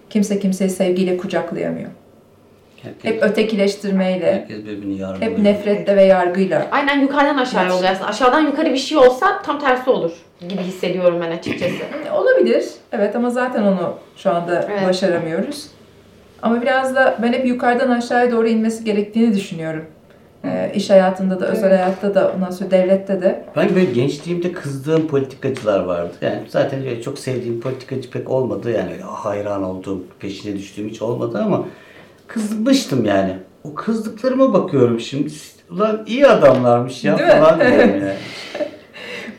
Kimse 0.09 0.39
kimseyi 0.39 0.69
sevgiyle 0.69 1.17
kucaklayamıyor. 1.17 1.89
Herkes, 2.83 3.11
Hep 3.11 3.23
ötekileştirmeyle, 3.23 4.33
herkes 4.33 4.57
birbirini 4.65 4.97
yargılıyor. 4.97 5.31
hep 5.31 5.39
nefretle 5.39 5.95
ve 5.95 6.03
yargıyla. 6.03 6.67
Aynen 6.71 6.99
yukarıdan 7.01 7.37
aşağıya 7.37 7.75
oluyor 7.75 7.91
aslında. 7.91 8.07
Aşağıdan 8.07 8.41
yukarı 8.41 8.71
bir 8.73 8.77
şey 8.77 8.97
olsa 8.97 9.41
tam 9.41 9.59
tersi 9.59 9.89
olur 9.89 10.11
gibi 10.49 10.61
hissediyorum 10.61 11.19
ben 11.21 11.31
açıkçası. 11.31 11.73
Olabilir. 12.15 12.65
Evet 12.91 13.15
ama 13.15 13.29
zaten 13.29 13.63
onu 13.63 13.93
şu 14.17 14.31
anda 14.31 14.65
Evet. 14.71 14.87
başaramıyoruz. 14.87 15.67
Ama 16.41 16.61
biraz 16.61 16.95
da 16.95 17.17
ben 17.21 17.33
hep 17.33 17.45
yukarıdan 17.45 17.89
aşağıya 17.91 18.31
doğru 18.31 18.47
inmesi 18.47 18.83
gerektiğini 18.83 19.35
düşünüyorum. 19.35 19.85
Ee, 20.45 20.71
iş 20.75 20.89
hayatında 20.89 21.39
da, 21.39 21.45
özel 21.47 21.69
hayatta 21.69 22.15
da, 22.15 22.33
ondan 22.35 22.51
sonra 22.51 22.71
devlette 22.71 23.21
de. 23.21 23.43
Ben 23.55 23.69
böyle 23.75 23.85
gençliğimde 23.85 24.51
kızdığım 24.51 25.07
politikacılar 25.07 25.79
vardı. 25.79 26.13
Yani 26.21 26.39
zaten 26.47 27.01
çok 27.03 27.19
sevdiğim 27.19 27.61
politikacı 27.61 28.09
pek 28.09 28.29
olmadı. 28.29 28.71
Yani 28.71 28.91
hayran 29.05 29.63
olduğum, 29.63 30.03
peşine 30.19 30.55
düştüğüm 30.57 30.89
hiç 30.89 31.01
olmadı 31.01 31.41
ama 31.45 31.65
kızmıştım 32.33 33.05
yani. 33.05 33.33
O 33.63 33.73
kızdıklarıma 33.73 34.53
bakıyorum 34.53 34.99
şimdi. 34.99 35.29
Ulan 35.71 36.03
iyi 36.07 36.27
adamlarmış 36.27 37.03
ya 37.03 37.17
Değil 37.17 37.29
mi? 37.29 37.35
falan 37.35 37.59
diyorum 37.59 37.77
yani. 37.79 38.13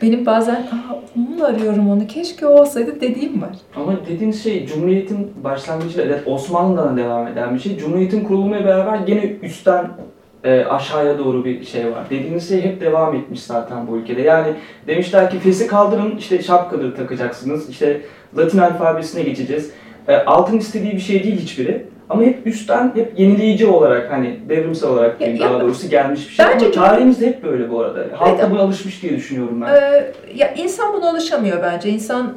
Benim 0.03 0.27
bazen 0.27 0.55
Aa, 0.55 0.95
onu 1.17 1.45
arıyorum 1.45 1.91
onu 1.91 2.07
keşke 2.07 2.47
o 2.47 2.61
olsaydı 2.61 3.01
dediğim 3.01 3.43
var. 3.43 3.51
Ama 3.77 3.93
dediğiniz 4.09 4.43
şey 4.43 4.67
Cumhuriyet'in 4.67 5.33
başlangıcı 5.45 6.01
evet 6.01 6.21
Osmanlı'dan 6.27 6.97
devam 6.97 7.27
eden 7.29 7.55
bir 7.55 7.61
şey. 7.61 7.79
Cumhuriyet'in 7.79 8.25
kurulmaya 8.25 8.65
beraber 8.65 8.97
gene 8.97 9.37
üstten 9.43 9.89
e, 10.45 10.65
aşağıya 10.65 11.19
doğru 11.19 11.45
bir 11.45 11.65
şey 11.65 11.85
var. 11.87 12.05
Dediğiniz 12.11 12.49
şey 12.49 12.63
hep 12.63 12.81
devam 12.81 13.15
etmiş 13.15 13.43
zaten 13.43 13.87
bu 13.89 13.97
ülkede. 13.97 14.23
Yani 14.23 14.49
demişler 14.87 15.31
ki 15.31 15.39
fesi 15.39 15.67
kaldırın 15.67 16.17
işte 16.17 16.43
şapkaları 16.43 16.97
takacaksınız. 16.97 17.71
işte 17.71 18.01
Latin 18.39 18.59
alfabesine 18.59 19.23
geçeceğiz. 19.23 19.71
E, 20.09 20.17
altın 20.17 20.59
istediği 20.59 20.93
bir 20.93 21.01
şey 21.01 21.25
değil 21.25 21.39
hiçbiri. 21.41 21.87
Ama 22.11 22.23
hep 22.23 22.47
üstten, 22.47 22.93
hep 22.95 23.19
yenileyici 23.19 23.67
olarak 23.67 24.13
hani 24.13 24.39
devrimsel 24.49 24.91
olarak 24.91 25.21
diyeyim 25.21 25.41
Ya- 25.41 25.51
daha 25.51 25.61
doğrusu 25.61 25.89
gelmiş 25.89 26.29
bir 26.29 26.35
şey. 26.35 26.47
Bence 26.47 26.65
Ama 26.67 26.75
tarihimiz 26.75 27.21
hep 27.21 27.45
böyle 27.45 27.71
bu 27.71 27.81
arada. 27.81 28.07
Halk 28.17 28.29
Evet, 28.31 28.43
da 28.43 28.51
buna 28.51 28.61
alışmış 28.61 29.03
diye 29.03 29.17
düşünüyorum 29.17 29.61
ben. 29.61 29.75
Ee, 29.75 30.13
ya 30.35 30.55
insan 30.55 30.93
buna 30.95 31.11
alışamıyor 31.11 31.63
bence. 31.63 31.89
İnsan 31.91 32.33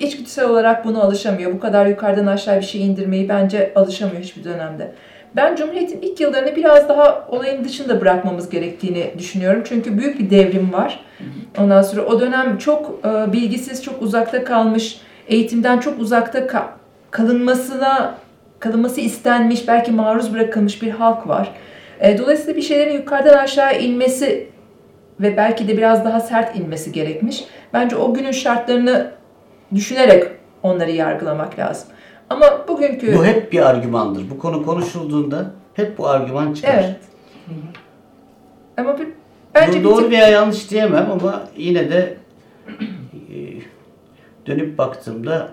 içgüdüsel 0.00 0.48
olarak 0.48 0.84
buna 0.84 1.02
alışamıyor. 1.02 1.52
Bu 1.52 1.60
kadar 1.60 1.86
yukarıdan 1.86 2.26
aşağı 2.26 2.56
bir 2.56 2.64
şey 2.64 2.86
indirmeyi 2.86 3.28
bence 3.28 3.72
alışamıyor 3.74 4.22
hiçbir 4.22 4.44
dönemde. 4.44 4.92
Ben 5.36 5.56
Cumhuriyet'in 5.56 6.00
ilk 6.02 6.20
yıllarını 6.20 6.56
biraz 6.56 6.88
daha 6.88 7.26
olayın 7.30 7.64
dışında 7.64 8.00
bırakmamız 8.00 8.50
gerektiğini 8.50 9.10
düşünüyorum. 9.18 9.62
Çünkü 9.68 9.98
büyük 9.98 10.18
bir 10.18 10.30
devrim 10.30 10.72
var. 10.72 11.04
Ondan 11.58 11.82
sonra 11.82 12.02
o 12.02 12.20
dönem 12.20 12.58
çok 12.58 13.00
e, 13.04 13.32
bilgisiz, 13.32 13.82
çok 13.84 14.02
uzakta 14.02 14.44
kalmış, 14.44 15.00
eğitimden 15.28 15.78
çok 15.78 16.00
uzakta 16.00 16.38
ka- 16.38 16.66
kalınmasına 17.10 18.14
kalınması 18.60 19.00
istenmiş, 19.00 19.68
belki 19.68 19.92
maruz 19.92 20.34
bırakılmış 20.34 20.82
bir 20.82 20.90
halk 20.90 21.28
var. 21.28 21.52
E, 22.00 22.18
dolayısıyla 22.18 22.56
bir 22.56 22.62
şeylerin 22.62 22.92
yukarıdan 22.94 23.38
aşağı 23.38 23.80
inmesi 23.80 24.48
ve 25.20 25.36
belki 25.36 25.68
de 25.68 25.76
biraz 25.76 26.04
daha 26.04 26.20
sert 26.20 26.56
inmesi 26.56 26.92
gerekmiş. 26.92 27.44
Bence 27.72 27.96
o 27.96 28.14
günün 28.14 28.32
şartlarını 28.32 29.10
düşünerek 29.74 30.24
onları 30.62 30.90
yargılamak 30.90 31.58
lazım. 31.58 31.88
Ama 32.30 32.64
bugünkü 32.68 33.14
Bu 33.18 33.24
hep 33.24 33.52
bir 33.52 33.70
argümandır. 33.70 34.30
Bu 34.30 34.38
konu 34.38 34.64
konuşulduğunda 34.66 35.50
hep 35.74 35.98
bu 35.98 36.08
argüman 36.08 36.52
çıkar. 36.54 36.74
evet. 36.74 36.96
Ama 38.76 38.98
bir, 38.98 39.08
bence 39.54 39.72
Bu 39.72 39.78
bir 39.78 39.84
doğru 39.84 40.02
tık- 40.02 40.10
veya 40.10 40.28
yanlış 40.28 40.70
diyemem 40.70 41.08
ama 41.12 41.42
yine 41.56 41.90
de 41.90 42.16
e, 43.12 43.36
dönüp 44.46 44.78
baktığımda 44.78 45.48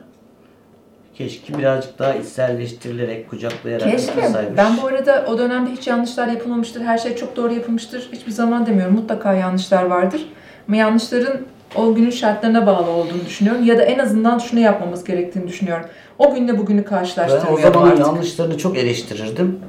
keşke 1.17 1.57
birazcık 1.57 1.99
daha 1.99 2.13
içselleştirilerek, 2.13 3.29
kucaklayarak 3.29 3.91
Keşke. 3.91 4.31
Ben 4.57 4.77
bu 4.81 4.87
arada 4.87 5.25
o 5.29 5.37
dönemde 5.37 5.71
hiç 5.71 5.87
yanlışlar 5.87 6.27
yapılmamıştır. 6.27 6.81
Her 6.81 6.97
şey 6.97 7.15
çok 7.15 7.35
doğru 7.35 7.53
yapılmıştır. 7.53 8.09
Hiçbir 8.11 8.31
zaman 8.31 8.65
demiyorum. 8.65 8.95
Mutlaka 8.95 9.33
yanlışlar 9.33 9.83
vardır. 9.83 10.25
Ama 10.67 10.77
yanlışların 10.77 11.37
o 11.75 11.95
günün 11.95 12.09
şartlarına 12.09 12.65
bağlı 12.65 12.89
olduğunu 12.91 13.25
düşünüyorum. 13.25 13.65
Ya 13.65 13.77
da 13.77 13.83
en 13.83 13.99
azından 13.99 14.37
şunu 14.37 14.59
yapmamız 14.59 15.03
gerektiğini 15.03 15.47
düşünüyorum. 15.47 15.85
O 16.19 16.35
günle 16.35 16.57
bugünü 16.57 16.83
Ben 16.83 17.47
o 17.77 17.83
artık. 17.83 17.99
yanlışlarını 17.99 18.57
çok 18.57 18.77
eleştirirdim. 18.77 19.59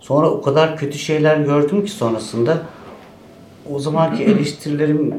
Sonra 0.00 0.30
o 0.30 0.42
kadar 0.42 0.76
kötü 0.76 0.98
şeyler 0.98 1.36
gördüm 1.36 1.84
ki 1.84 1.90
sonrasında 1.90 2.58
o 3.72 3.78
zamanki 3.78 4.24
eleştirilerim 4.24 5.14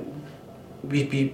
bir, 0.83 1.11
bir 1.11 1.31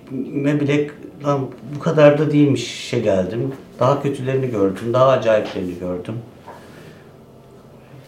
bile 0.60 0.88
lan 1.26 1.42
bu 1.76 1.80
kadar 1.80 2.18
da 2.18 2.32
değilmiş 2.32 2.68
şey 2.68 3.02
geldim. 3.02 3.54
Daha 3.80 4.02
kötülerini 4.04 4.52
gördüm, 4.52 4.94
daha 4.94 5.08
acayiplerini 5.08 5.80
gördüm. 5.80 6.16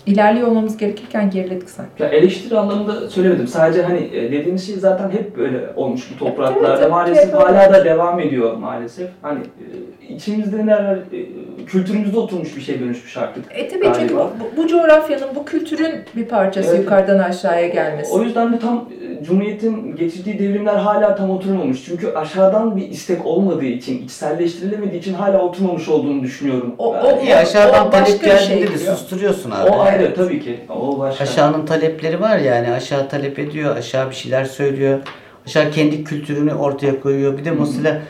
İlerliyor 0.06 0.48
olmamız 0.48 0.78
gerekirken 0.78 1.30
geriledik 1.30 1.70
sanki. 1.70 2.04
Ya 2.04 2.10
eleştiri 2.10 2.58
anlamında 2.58 3.10
söylemedim. 3.10 3.48
Sadece 3.48 3.82
hani 3.82 4.10
e, 4.14 4.32
dediğiniz 4.32 4.68
şey 4.68 4.76
zaten 4.76 5.10
hep 5.10 5.38
böyle 5.38 5.70
olmuş 5.76 6.02
bu 6.14 6.20
topraklarda. 6.20 6.68
Evet, 6.68 6.78
evet, 6.80 6.92
maalesef 6.92 7.28
hep 7.28 7.36
hala 7.36 7.74
da 7.74 7.86
devam 7.86 8.20
ediyor 8.20 8.58
maalesef. 8.58 9.10
Hani 9.22 9.40
e, 9.40 10.14
içimizde 10.14 10.66
ne 10.66 10.74
var, 10.74 10.96
e, 10.96 11.66
kültürümüzde 11.66 12.20
oturmuş 12.20 12.56
bir 12.56 12.62
şey 12.62 12.80
dönüşmüş 12.80 13.18
artık. 13.18 13.44
E 13.50 13.68
tabii 13.68 13.80
Galiba. 13.80 14.00
çünkü 14.00 14.16
bu, 14.16 14.58
bu 14.58 14.68
coğrafyanın, 14.68 15.36
bu 15.36 15.46
kültürün 15.46 15.96
bir 16.16 16.26
parçası 16.26 16.70
Evet. 16.70 16.80
yukarıdan 16.80 17.20
aşağıya 17.20 17.68
gelmesi. 17.68 18.14
O 18.14 18.24
yüzden 18.24 18.54
de 18.54 18.60
tam 18.60 18.90
e, 19.04 19.09
Cumhuriyet'in 19.24 19.96
geçirdiği 19.96 20.40
devrimler 20.40 20.76
hala 20.76 21.16
tam 21.16 21.30
oturmamış. 21.30 21.86
Çünkü 21.86 22.08
aşağıdan 22.14 22.78
bir 22.78 22.90
istek 22.90 23.26
olmadığı 23.26 23.66
için, 23.66 24.04
içselleştirilemediği 24.04 25.00
için 25.02 25.14
hala 25.14 25.42
oturmamış 25.42 25.90
olduğunu 25.90 26.24
düşünüyorum. 26.24 26.76
O- 26.78 26.96
o- 26.96 27.22
İyi 27.24 27.36
aşağıdan 27.36 27.88
o 27.88 27.92
başka 27.92 28.06
talep 28.06 28.22
şey 28.22 28.30
geldiğinde 28.58 28.74
de 28.76 28.80
diyor. 28.80 28.96
susturuyorsun 28.96 29.52
abi. 29.52 29.70
o 29.70 29.80
ayrı 29.80 30.14
tabii 30.16 30.40
ki. 30.44 30.60
O 30.70 31.00
başka. 31.00 31.24
Aşağının 31.24 31.66
talepleri 31.66 32.22
var 32.22 32.38
yani 32.38 32.72
aşağı 32.72 33.10
talep 33.10 33.40
ediyor, 33.40 33.76
aşağı 33.76 34.10
bir 34.10 34.16
şeyler 34.16 34.46
söylüyor. 34.46 35.00
Aşağı 35.46 35.72
kendi 35.72 36.04
kültürünü 36.04 36.54
ortaya 36.54 37.02
koyuyor. 37.02 37.38
Bir 37.38 37.46
de 37.46 37.52
mesela 37.52 38.02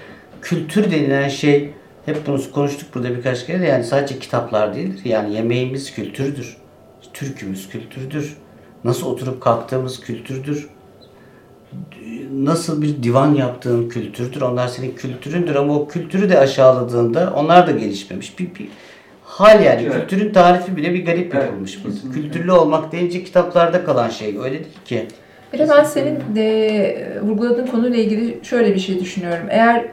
kültür 0.42 0.92
denilen 0.92 1.30
şey 1.30 1.70
hep 2.06 2.28
bunu 2.28 2.52
konuştuk 2.52 2.96
burada 2.96 3.10
birkaç 3.18 3.46
kere 3.46 3.62
de 3.62 3.66
yani 3.66 3.84
sadece 3.84 4.20
kitaplar 4.20 4.76
değildir. 4.76 5.02
Yani 5.06 5.34
yemeğimiz 5.36 5.92
kültürdür. 5.94 6.58
Türkümüz 7.14 7.70
kültürdür. 7.70 8.38
Nasıl 8.84 9.08
oturup 9.08 9.42
kalktığımız 9.42 10.00
kültürdür. 10.00 10.70
Nasıl 12.34 12.82
bir 12.82 13.04
divan 13.04 13.34
yaptığın 13.34 13.90
kültürdür. 13.90 14.42
Onlar 14.42 14.68
senin 14.68 14.96
kültüründür 14.96 15.56
ama 15.56 15.76
o 15.76 15.88
kültürü 15.88 16.30
de 16.30 16.40
aşağıladığında 16.40 17.34
onlar 17.36 17.68
da 17.68 17.72
gelişmemiş. 17.72 18.40
Bir, 18.40 18.56
bir 18.56 18.68
hal 19.24 19.64
yani. 19.64 19.82
Evet. 19.82 19.94
Kültürün 19.94 20.34
tarifi 20.34 20.78
bile 20.78 20.94
bir 20.94 21.06
garip 21.06 21.36
Evet, 21.36 21.46
yapılmış. 21.46 21.84
Kesinlikle. 21.84 22.22
Kültürlü 22.22 22.52
olmak 22.52 22.92
deyince 22.92 23.24
kitaplarda 23.24 23.86
kalan 23.86 24.10
şey. 24.10 24.38
Öyle 24.38 24.54
değil 24.54 24.80
ki. 24.86 25.08
Bir 25.54 25.60
de 25.60 25.70
ben 25.70 25.84
senin 25.84 26.36
de 26.36 27.20
vurguladığın 27.24 27.68
konuyla 27.68 27.98
ilgili 27.98 28.40
şöyle 28.44 28.76
bir 28.76 28.80
şey 28.80 29.00
düşünüyorum. 29.00 29.46
Eğer 29.50 29.86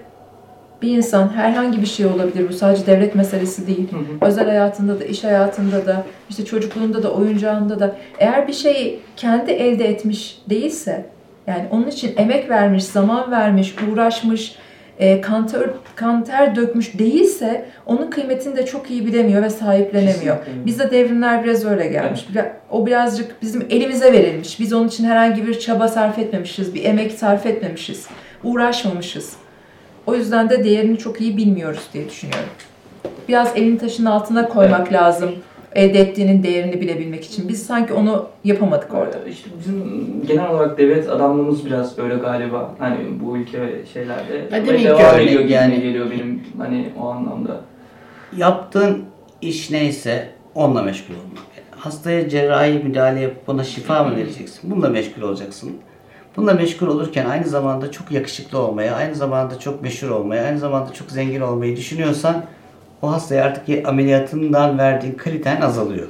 bir 0.83 0.97
insan 0.97 1.29
herhangi 1.29 1.81
bir 1.81 1.87
şey 1.87 2.07
olabilir, 2.07 2.49
bu 2.49 2.53
sadece 2.53 2.87
devlet 2.87 3.15
meselesi 3.15 3.67
değil. 3.67 3.93
Hı 3.93 3.97
hı. 3.97 4.27
Özel 4.27 4.47
hayatında 4.47 5.01
da, 5.01 5.05
iş 5.05 5.25
hayatında 5.25 5.87
da, 5.87 6.05
işte 6.31 6.45
çocukluğunda 6.45 7.03
da, 7.03 7.13
oyuncağında 7.13 7.81
da 7.81 7.97
eğer 8.19 8.49
bir 8.49 8.53
şeyi 8.53 9.01
kendi 9.17 9.51
elde 9.51 9.89
etmiş 9.89 10.39
değilse, 10.51 11.07
yani 11.47 11.65
onun 11.71 11.87
için 11.87 12.15
emek 12.17 12.51
vermiş, 12.51 12.85
zaman 12.85 13.31
vermiş, 13.31 13.75
uğraşmış, 13.93 14.57
e, 14.99 15.21
kanter, 15.21 15.63
kanter 15.95 16.57
dökmüş 16.57 16.99
değilse 16.99 17.65
onun 17.87 18.11
kıymetini 18.11 18.57
de 18.57 18.67
çok 18.67 18.91
iyi 18.91 19.07
bilemiyor 19.07 19.43
ve 19.43 19.51
sahiplenemiyor. 19.51 20.39
Kesinlikle. 20.39 20.67
Bizde 20.67 20.91
devrimler 20.91 21.45
biraz 21.45 21.65
öyle 21.65 21.87
gelmiş. 21.87 22.27
O 22.71 22.87
birazcık 22.87 23.43
bizim 23.43 23.67
elimize 23.71 24.13
verilmiş. 24.13 24.61
Biz 24.61 24.73
onun 24.73 24.89
için 24.89 25.05
herhangi 25.05 25.47
bir 25.47 25.59
çaba 25.59 25.89
sarf 25.89 26.19
etmemişiz, 26.19 26.75
bir 26.75 26.85
emek 26.85 27.13
sarf 27.13 27.47
etmemişiz, 27.47 28.07
uğraşmamışız. 28.45 29.37
O 30.07 30.15
yüzden 30.15 30.51
de 30.51 30.65
değerini 30.65 30.99
çok 30.99 31.21
iyi 31.21 31.37
bilmiyoruz 31.37 31.83
diye 31.93 32.09
düşünüyorum. 32.09 32.49
Biraz 33.29 33.57
elini 33.57 33.79
taşın 33.79 34.05
altına 34.05 34.49
koymak 34.49 34.93
lazım 34.93 35.31
elde 35.77 36.01
ettiğinin 36.01 36.43
değerini 36.43 36.81
bilebilmek 36.81 37.25
için. 37.25 37.49
Biz 37.49 37.67
sanki 37.67 37.93
onu 37.93 38.27
yapamadık 38.45 38.95
orada. 38.95 39.19
Ee, 39.27 39.31
İşte 39.31 39.51
bizim 39.59 39.83
genel 40.29 40.51
olarak 40.51 40.79
devlet 40.79 41.09
adamlığımız 41.11 41.67
biraz 41.67 41.99
böyle 41.99 42.15
galiba. 42.15 42.75
Hani 42.79 42.97
bu 43.25 43.37
ülke 43.37 43.59
şeylerde. 43.93 44.35
Ve 44.53 44.67
demek 44.67 44.85
devam 44.85 45.15
öyle 45.15 45.25
ediyor 45.25 45.45
yani? 45.45 45.81
geliyor 45.81 46.11
benim 46.11 46.43
hani 46.59 46.93
o 47.01 47.09
anlamda. 47.09 47.61
Yaptığın 48.37 49.05
iş 49.43 49.71
neyse 49.71 50.29
onunla 50.55 50.83
meşgul 50.83 51.15
olmak. 51.15 51.47
Hastaya 51.71 52.29
cerrahi 52.29 52.73
müdahale 52.85 53.21
yapıp 53.21 53.49
ona 53.49 53.65
şifa 53.65 54.05
mı 54.05 54.17
vereceksin? 54.17 54.71
Bununla 54.71 54.89
meşgul 54.89 55.23
olacaksın. 55.23 55.73
Bununla 56.37 56.55
meşgul 56.55 56.87
olurken 56.87 57.27
aynı 57.27 57.45
zamanda 57.47 57.91
çok 57.91 58.13
yakışıklı 58.13 58.59
olmaya, 58.59 58.95
aynı 58.95 59.15
zamanda 59.15 59.59
çok 59.59 59.83
meşhur 59.83 60.09
olmaya, 60.09 60.45
aynı 60.45 60.59
zamanda 60.59 60.93
çok 60.93 61.11
zengin 61.11 61.41
olmayı 61.41 61.77
düşünüyorsan 61.77 62.45
o 63.07 63.13
hastaya 63.13 63.45
artık 63.45 63.87
ameliyatından 63.89 64.79
verdiğin 64.79 65.17
kriter 65.17 65.63
azalıyor. 65.63 66.09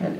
Yani 0.00 0.14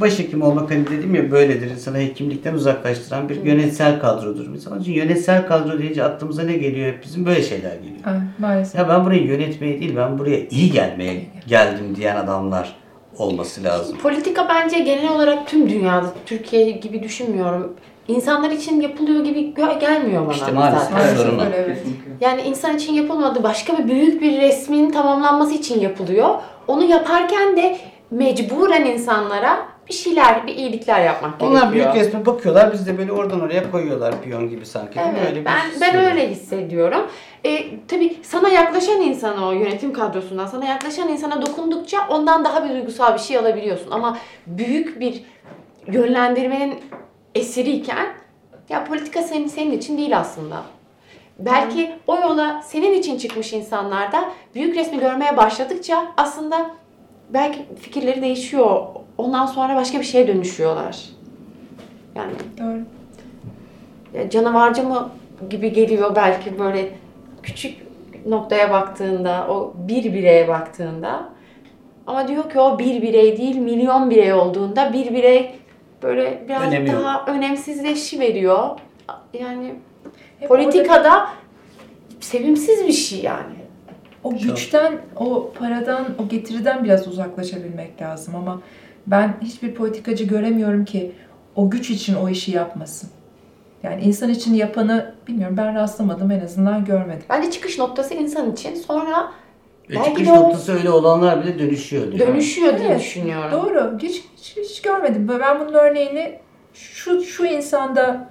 başhekim 0.00 0.42
olmak 0.42 0.70
hani 0.70 0.86
dedim 0.86 1.14
ya 1.14 1.30
böyledir. 1.30 1.70
İnsanı 1.70 1.98
hekimlikten 1.98 2.54
uzaklaştıran 2.54 3.28
bir 3.28 3.42
yönetsel 3.44 4.00
kadrodur. 4.00 4.46
Mesela 4.48 4.74
onun 4.74 4.82
için 4.82 4.92
yönetsel 4.92 5.46
kadro 5.46 5.78
deyince 5.78 6.04
aklımıza 6.04 6.42
ne 6.42 6.52
geliyor? 6.52 6.86
Hep 6.92 7.02
bizim 7.04 7.26
böyle 7.26 7.42
şeyler 7.42 7.74
geliyor. 7.76 8.04
Ha, 8.04 8.22
maalesef. 8.38 8.74
Ya 8.80 8.88
ben 8.88 9.04
burayı 9.04 9.22
yönetmeye 9.26 9.80
değil, 9.80 9.96
ben 9.96 10.18
buraya 10.18 10.46
iyi 10.50 10.70
gelmeye 10.72 11.26
geldim 11.46 11.96
diyen 11.96 12.16
adamlar 12.16 12.76
olması 13.18 13.64
lazım. 13.64 13.98
Politika 13.98 14.48
bence 14.48 14.78
genel 14.78 15.12
olarak 15.12 15.46
tüm 15.46 15.70
dünyada, 15.70 16.06
Türkiye 16.26 16.70
gibi 16.70 17.02
düşünmüyorum. 17.02 17.72
İnsanlar 18.08 18.50
için 18.50 18.80
yapılıyor 18.80 19.24
gibi 19.24 19.54
gelmiyor 19.80 20.26
bana 20.26 20.32
İşte 20.34 20.52
maalesef. 20.52 20.82
zaten. 20.82 20.98
Maalesef 20.98 21.18
sorun 21.18 21.38
o. 21.38 21.42
evet. 21.54 21.78
Yani 22.20 22.42
insan 22.42 22.76
için 22.76 22.92
yapılmadı. 22.92 23.42
Başka 23.42 23.78
bir 23.78 23.88
büyük 23.88 24.22
bir 24.22 24.40
resmin 24.40 24.90
tamamlanması 24.90 25.54
için 25.54 25.80
yapılıyor. 25.80 26.28
Onu 26.66 26.84
yaparken 26.84 27.56
de 27.56 27.78
mecburen 28.10 28.84
insanlara 28.84 29.58
bir 29.88 29.94
şeyler, 29.94 30.46
bir 30.46 30.54
iyilikler 30.54 31.04
yapmak 31.04 31.42
Onlar 31.42 31.62
gerekiyor. 31.62 31.94
büyük 31.94 32.06
resme 32.06 32.26
bakıyorlar, 32.26 32.72
biz 32.72 32.86
de 32.86 32.98
böyle 32.98 33.12
oradan 33.12 33.40
oraya 33.40 33.70
koyuyorlar 33.70 34.22
piyon 34.22 34.48
gibi 34.48 34.66
sanki. 34.66 35.00
Evet, 35.00 35.28
Öyle 35.30 35.44
ben 35.44 35.58
his 35.70 35.80
ben 35.80 35.96
öyle 35.96 36.30
hissediyorum. 36.30 37.06
E, 37.44 37.78
tabii 37.88 38.16
sana 38.22 38.48
yaklaşan 38.48 39.00
insana 39.00 39.48
o 39.48 39.52
yönetim 39.52 39.92
kadrosundan 39.92 40.46
sana 40.46 40.64
yaklaşan 40.64 41.08
insana 41.08 41.42
dokundukça 41.46 41.98
ondan 42.08 42.44
daha 42.44 42.64
bir 42.64 42.70
duygusal 42.70 43.14
bir 43.14 43.18
şey 43.18 43.36
alabiliyorsun. 43.38 43.90
Ama 43.90 44.18
büyük 44.46 45.00
bir 45.00 45.22
yönlendirmenin 45.86 46.74
esiriyken 47.34 48.06
ya 48.68 48.84
politika 48.84 49.22
senin 49.22 49.48
senin 49.48 49.72
için 49.72 49.98
değil 49.98 50.18
aslında. 50.18 50.62
Belki 51.44 51.92
o 52.06 52.16
yola 52.16 52.62
senin 52.64 52.92
için 52.92 53.18
çıkmış 53.18 53.52
insanlar 53.52 54.12
da 54.12 54.24
büyük 54.54 54.76
resmi 54.76 55.00
görmeye 55.00 55.36
başladıkça 55.36 56.06
aslında 56.16 56.70
belki 57.30 57.58
fikirleri 57.80 58.22
değişiyor. 58.22 58.86
Ondan 59.18 59.46
sonra 59.46 59.76
başka 59.76 59.98
bir 59.98 60.04
şeye 60.04 60.28
dönüşüyorlar. 60.28 61.04
Yani 62.14 62.32
Doğru. 62.58 62.80
ya 64.18 64.30
canavarcı 64.30 64.82
mı 64.82 65.10
gibi 65.50 65.72
geliyor 65.72 66.16
belki 66.16 66.58
böyle 66.58 66.90
küçük 67.42 67.90
noktaya 68.26 68.70
baktığında, 68.70 69.46
o 69.50 69.72
bir 69.88 70.04
bireye 70.04 70.48
baktığında. 70.48 71.28
Ama 72.06 72.28
diyor 72.28 72.50
ki 72.50 72.60
o 72.60 72.78
bir 72.78 73.02
birey 73.02 73.36
değil, 73.36 73.56
milyon 73.56 74.10
birey 74.10 74.32
olduğunda 74.32 74.92
bir 74.92 75.14
birey 75.14 75.54
böyle 76.02 76.44
biraz 76.48 76.62
Önemi 76.62 76.90
yok. 76.90 77.00
daha 77.00 77.26
önemsizleşiveriyor. 77.26 78.78
Yani 79.32 79.74
Hep 80.40 80.50
orada 80.50 80.64
politikada 80.64 81.28
sevimsiz 82.20 82.86
bir 82.86 82.92
şey 82.92 83.20
yani. 83.20 83.54
O 84.24 84.30
güçten, 84.38 84.98
o 85.16 85.52
paradan, 85.58 86.06
o 86.18 86.28
getiriden 86.28 86.84
biraz 86.84 87.08
uzaklaşabilmek 87.08 88.02
lazım 88.02 88.34
ama 88.34 88.62
ben 89.06 89.34
hiçbir 89.42 89.74
politikacı 89.74 90.24
göremiyorum 90.24 90.84
ki 90.84 91.12
o 91.56 91.70
güç 91.70 91.90
için 91.90 92.14
o 92.14 92.28
işi 92.28 92.50
yapmasın. 92.52 93.10
Yani 93.82 94.02
insan 94.02 94.30
için 94.30 94.54
yapanı 94.54 95.14
bilmiyorum 95.28 95.56
ben 95.56 95.74
rastlamadım 95.74 96.30
en 96.30 96.40
azından 96.40 96.84
görmedim. 96.84 97.22
Bence 97.30 97.50
çıkış 97.50 97.78
noktası 97.78 98.14
insan 98.14 98.52
için. 98.52 98.74
Sonra 98.74 99.32
Ve 99.90 99.94
Belki 99.94 100.08
çıkış 100.08 100.26
de 100.28 100.32
o- 100.32 100.36
noktası 100.36 100.72
öyle 100.72 100.90
olanlar 100.90 101.44
bile 101.44 101.58
dönüşüyor 101.58 102.12
diyor. 102.12 102.26
dönüşüyor 102.28 102.78
diye 102.78 102.88
Evet, 102.88 103.00
düşünüyorum. 103.00 103.50
Doğru. 103.52 103.98
Hiç, 104.02 104.24
hiç, 104.36 104.56
hiç 104.56 104.82
görmedim. 104.82 105.28
Ben 105.40 105.60
bunun 105.60 105.72
örneğini 105.74 106.38
şu 106.74 107.22
şu 107.22 107.44
insanda 107.46 108.29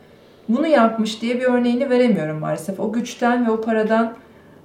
bunu 0.49 0.67
yapmış 0.67 1.21
diye 1.21 1.39
bir 1.39 1.45
örneğini 1.45 1.89
veremiyorum 1.89 2.39
maalesef. 2.39 2.79
O 2.79 2.93
güçten 2.93 3.47
ve 3.47 3.51
o 3.51 3.61
paradan 3.61 4.13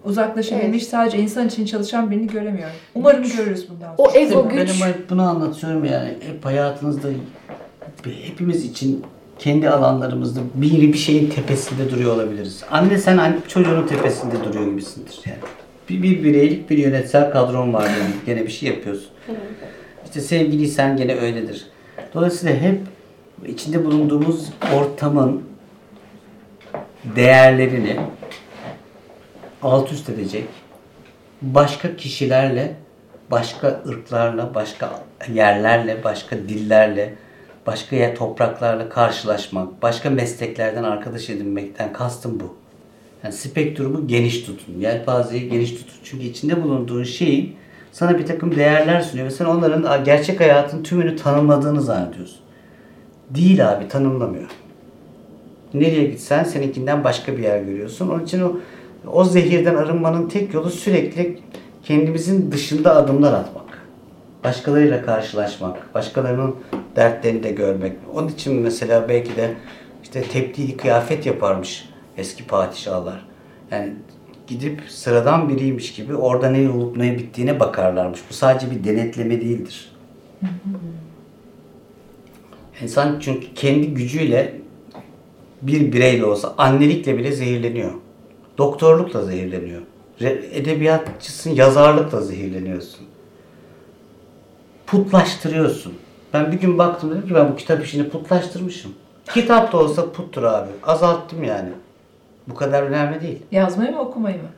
uzaklaşabilmiş 0.05 0.87
sadece 0.87 1.18
insan 1.18 1.47
için 1.47 1.64
çalışan 1.64 2.11
birini 2.11 2.27
göremiyorum. 2.27 2.75
Umarım 2.94 3.23
görürüz 3.37 3.68
bundan 3.70 3.97
sonra. 3.97 4.09
O 4.09 4.18
ego 4.18 4.49
İşte 4.49 4.62
güç. 4.62 4.83
Benim 4.83 4.94
hep 4.94 5.11
bunu 5.11 5.23
anlatıyorum 5.23 5.85
yani. 5.85 6.09
Hep 6.09 6.44
hayatınızda 6.44 7.09
hepimiz 8.05 8.64
için 8.64 9.05
kendi 9.38 9.70
alanlarımızda 9.70 10.40
biri 10.55 10.92
bir 10.92 10.99
şeyin 10.99 11.31
tepesinde 11.31 11.90
duruyor 11.90 12.14
olabiliriz. 12.14 12.64
Anne 12.70 12.99
sen 12.99 13.16
anne, 13.16 13.37
çocuğunun 13.49 13.87
tepesinde 13.87 14.44
duruyor 14.44 14.70
gibisindir 14.70 15.20
yani. 15.27 15.38
Bir, 15.88 16.03
bir 16.03 16.25
bireylik 16.25 16.70
bir 16.70 16.79
yönetsel 16.79 17.31
kadron 17.31 17.73
var 17.73 17.85
yani. 17.85 18.14
Gene 18.27 18.42
bir 18.42 18.53
şey 18.53 18.68
yapıyorsun. 18.68 19.09
İşte 20.05 20.20
sevgiliysen 20.20 20.97
gene 20.97 21.14
öyledir. 21.14 21.66
Dolayısıyla 22.14 22.57
hep 22.57 22.81
içinde 23.47 23.85
bulunduğumuz 23.85 24.49
ortamın 24.75 25.42
değerlerini 27.17 27.97
alt 29.62 29.93
üst 29.93 30.09
edecek 30.09 30.45
başka 31.43 31.97
kişilerle, 31.97 32.75
başka 33.31 33.83
ırklarla, 33.88 34.55
başka 34.55 35.01
yerlerle, 35.33 36.05
başka 36.05 36.37
dillerle, 36.37 37.14
başka 37.67 37.97
yer 37.97 38.17
topraklarla 38.17 38.88
karşılaşmak, 38.88 39.83
başka 39.83 40.11
mesleklerden 40.11 40.85
arkadaş 40.85 41.31
edinmekten 41.31 41.93
kastım 41.93 42.40
bu. 42.40 42.57
Yani 43.25 43.35
spektrumu 43.35 44.09
geniş 44.09 44.43
tutun, 44.43 44.81
yelpazeyi 44.81 45.49
geniş 45.49 45.71
tutun. 45.71 45.95
Çünkü 46.05 46.25
içinde 46.25 46.62
bulunduğun 46.62 47.05
şeyin 47.05 47.57
sana 47.93 48.19
bir 48.19 48.27
takım 48.27 48.57
değerler 48.57 49.01
sunuyor 49.01 49.27
ve 49.27 49.31
sen 49.31 49.45
onların 49.45 50.05
gerçek 50.05 50.40
hayatın 50.40 50.83
tümünü 50.83 51.17
tanımladığını 51.17 51.83
zannediyorsun. 51.83 52.38
Değil 53.31 53.73
abi, 53.73 53.88
tanımlamıyor. 53.88 54.63
Nereye 55.75 56.05
gitsen 56.05 56.45
seninkinden 56.45 57.05
başka 57.05 57.37
bir 57.37 57.43
yer 57.43 57.63
görüyorsun. 57.63 58.09
Onun 58.09 58.25
için 58.25 58.41
o 58.41 58.57
o 59.13 59.25
zehirden 59.25 59.75
arınmanın 59.75 60.29
tek 60.29 60.55
yolu 60.55 60.71
sürekli 60.71 61.39
kendimizin 61.83 62.53
dışında 62.53 62.97
adımlar 62.97 63.33
atmak. 63.33 63.65
Başkalarıyla 64.45 65.03
karşılaşmak, 65.03 65.95
başkalarının 65.95 66.55
dertlerini 66.97 67.43
de 67.43 67.51
görmek. 67.51 67.93
Onun 68.15 68.29
için 68.29 68.55
mesela 68.55 69.09
belki 69.09 69.37
de 69.37 69.55
işte 70.03 70.23
tepdili 70.23 70.77
kıyafet 70.77 71.27
yaparmış 71.27 71.89
eski 72.17 72.47
padişahlar. 72.47 73.27
Yani 73.71 73.93
gidip 74.47 74.81
sıradan 74.89 75.49
biriymiş 75.49 75.95
gibi 75.95 76.15
orada 76.15 76.51
ne 76.51 76.71
olup 76.71 76.97
ne 76.97 77.19
bittiğine 77.19 77.61
bakarlarmış. 77.61 78.21
Bu 78.31 78.35
sadece 78.35 78.71
bir 78.71 78.85
denetleme 78.85 79.41
değildir. 79.41 79.93
İnsan 82.83 83.19
çünkü 83.21 83.55
kendi 83.55 83.95
gücüyle 83.95 84.63
bir 85.66 85.92
bireyle 85.92 86.24
olsa 86.24 86.55
annelikle 86.59 87.18
bile 87.18 87.33
zehirleniyor. 87.33 87.90
Doktorlukla 88.59 89.24
zehirleniyor. 89.24 89.83
Edebiyatçısın, 90.53 91.50
yazarlıkla 91.50 92.20
zehirleniyorsun. 92.20 93.07
Putlaştırıyorsun. 94.87 95.92
Ben 96.33 96.53
bir 96.53 96.61
gün 96.61 96.79
baktım 96.79 97.11
dedim 97.11 97.29
ki 97.29 97.35
ben 97.35 97.53
bu 97.53 97.57
kitap 97.57 97.85
işini 97.85 98.09
putlaştırmışım. 98.09 98.92
Kitap 99.35 99.72
da 99.72 99.79
olsa 99.79 100.12
puttur 100.12 100.42
abi. 100.42 100.70
Azalttım 100.83 101.44
yani. 101.44 101.68
Bu 102.48 102.55
kadar 102.55 102.83
önemli 102.83 103.20
değil. 103.20 103.38
Yazmayı 103.53 103.92
mı 103.92 104.00
okumayı 104.00 104.37
mı? 104.37 104.48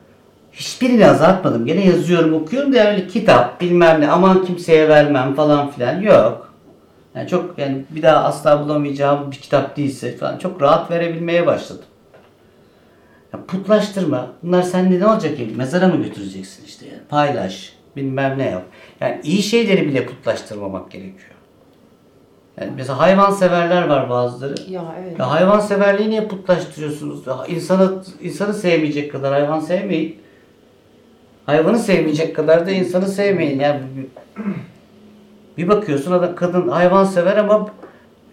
Hiçbirini 0.51 1.07
azaltmadım. 1.07 1.65
Gene 1.65 1.85
yazıyorum, 1.85 2.33
okuyorum 2.33 2.73
da 2.73 2.91
öyle 2.91 3.07
kitap 3.07 3.61
bilmem 3.61 4.01
ne 4.01 4.11
aman 4.11 4.45
kimseye 4.45 4.89
vermem 4.89 5.35
falan 5.35 5.71
filan 5.71 6.01
yok. 6.01 6.46
Yani 7.17 7.29
çok 7.29 7.59
yani 7.59 7.83
bir 7.89 8.01
daha 8.01 8.23
asla 8.23 8.63
bulamayacağım 8.63 9.31
bir 9.31 9.35
kitap 9.35 9.77
değilse 9.77 10.17
falan 10.17 10.37
çok 10.37 10.61
rahat 10.61 10.91
verebilmeye 10.91 11.45
başladım. 11.45 11.85
Ya 13.33 13.39
putlaştırma. 13.47 14.27
Bunlar 14.43 14.61
sende 14.61 14.99
ne 14.99 15.07
olacak 15.07 15.37
ki? 15.37 15.53
Mezara 15.55 15.87
mı 15.87 16.03
götüreceksin 16.03 16.65
işte 16.65 16.85
yani? 16.85 17.01
Paylaş. 17.09 17.73
Bilmem 17.95 18.37
ne 18.37 18.49
yap. 18.49 18.63
Yani 18.99 19.19
iyi 19.23 19.43
şeyleri 19.43 19.87
bile 19.87 20.05
putlaştırmamak 20.05 20.91
gerekiyor. 20.91 21.31
Yani 22.61 22.71
mesela 22.75 22.99
hayvanseverler 22.99 23.87
var 23.87 24.09
bazıları. 24.09 24.55
Ya 24.69 24.95
evet. 25.01 25.19
Ya 25.19 25.31
hayvanseverliği 25.31 26.09
niye 26.09 26.27
putlaştırıyorsunuz? 26.27 27.23
İnsanı, 27.47 28.03
insanı 28.21 28.53
sevmeyecek 28.53 29.11
kadar 29.11 29.33
hayvan 29.33 29.59
sevmeyin. 29.59 30.21
Hayvanı 31.45 31.79
sevmeyecek 31.79 32.35
kadar 32.35 32.65
da 32.67 32.71
insanı 32.71 33.07
sevmeyin. 33.07 33.59
Yani 33.59 33.81
bir- 35.57 35.67
bakıyorsun 35.67 36.11
adam 36.11 36.35
kadın 36.35 36.67
hayvan 36.67 37.03
sever 37.05 37.37
ama 37.37 37.69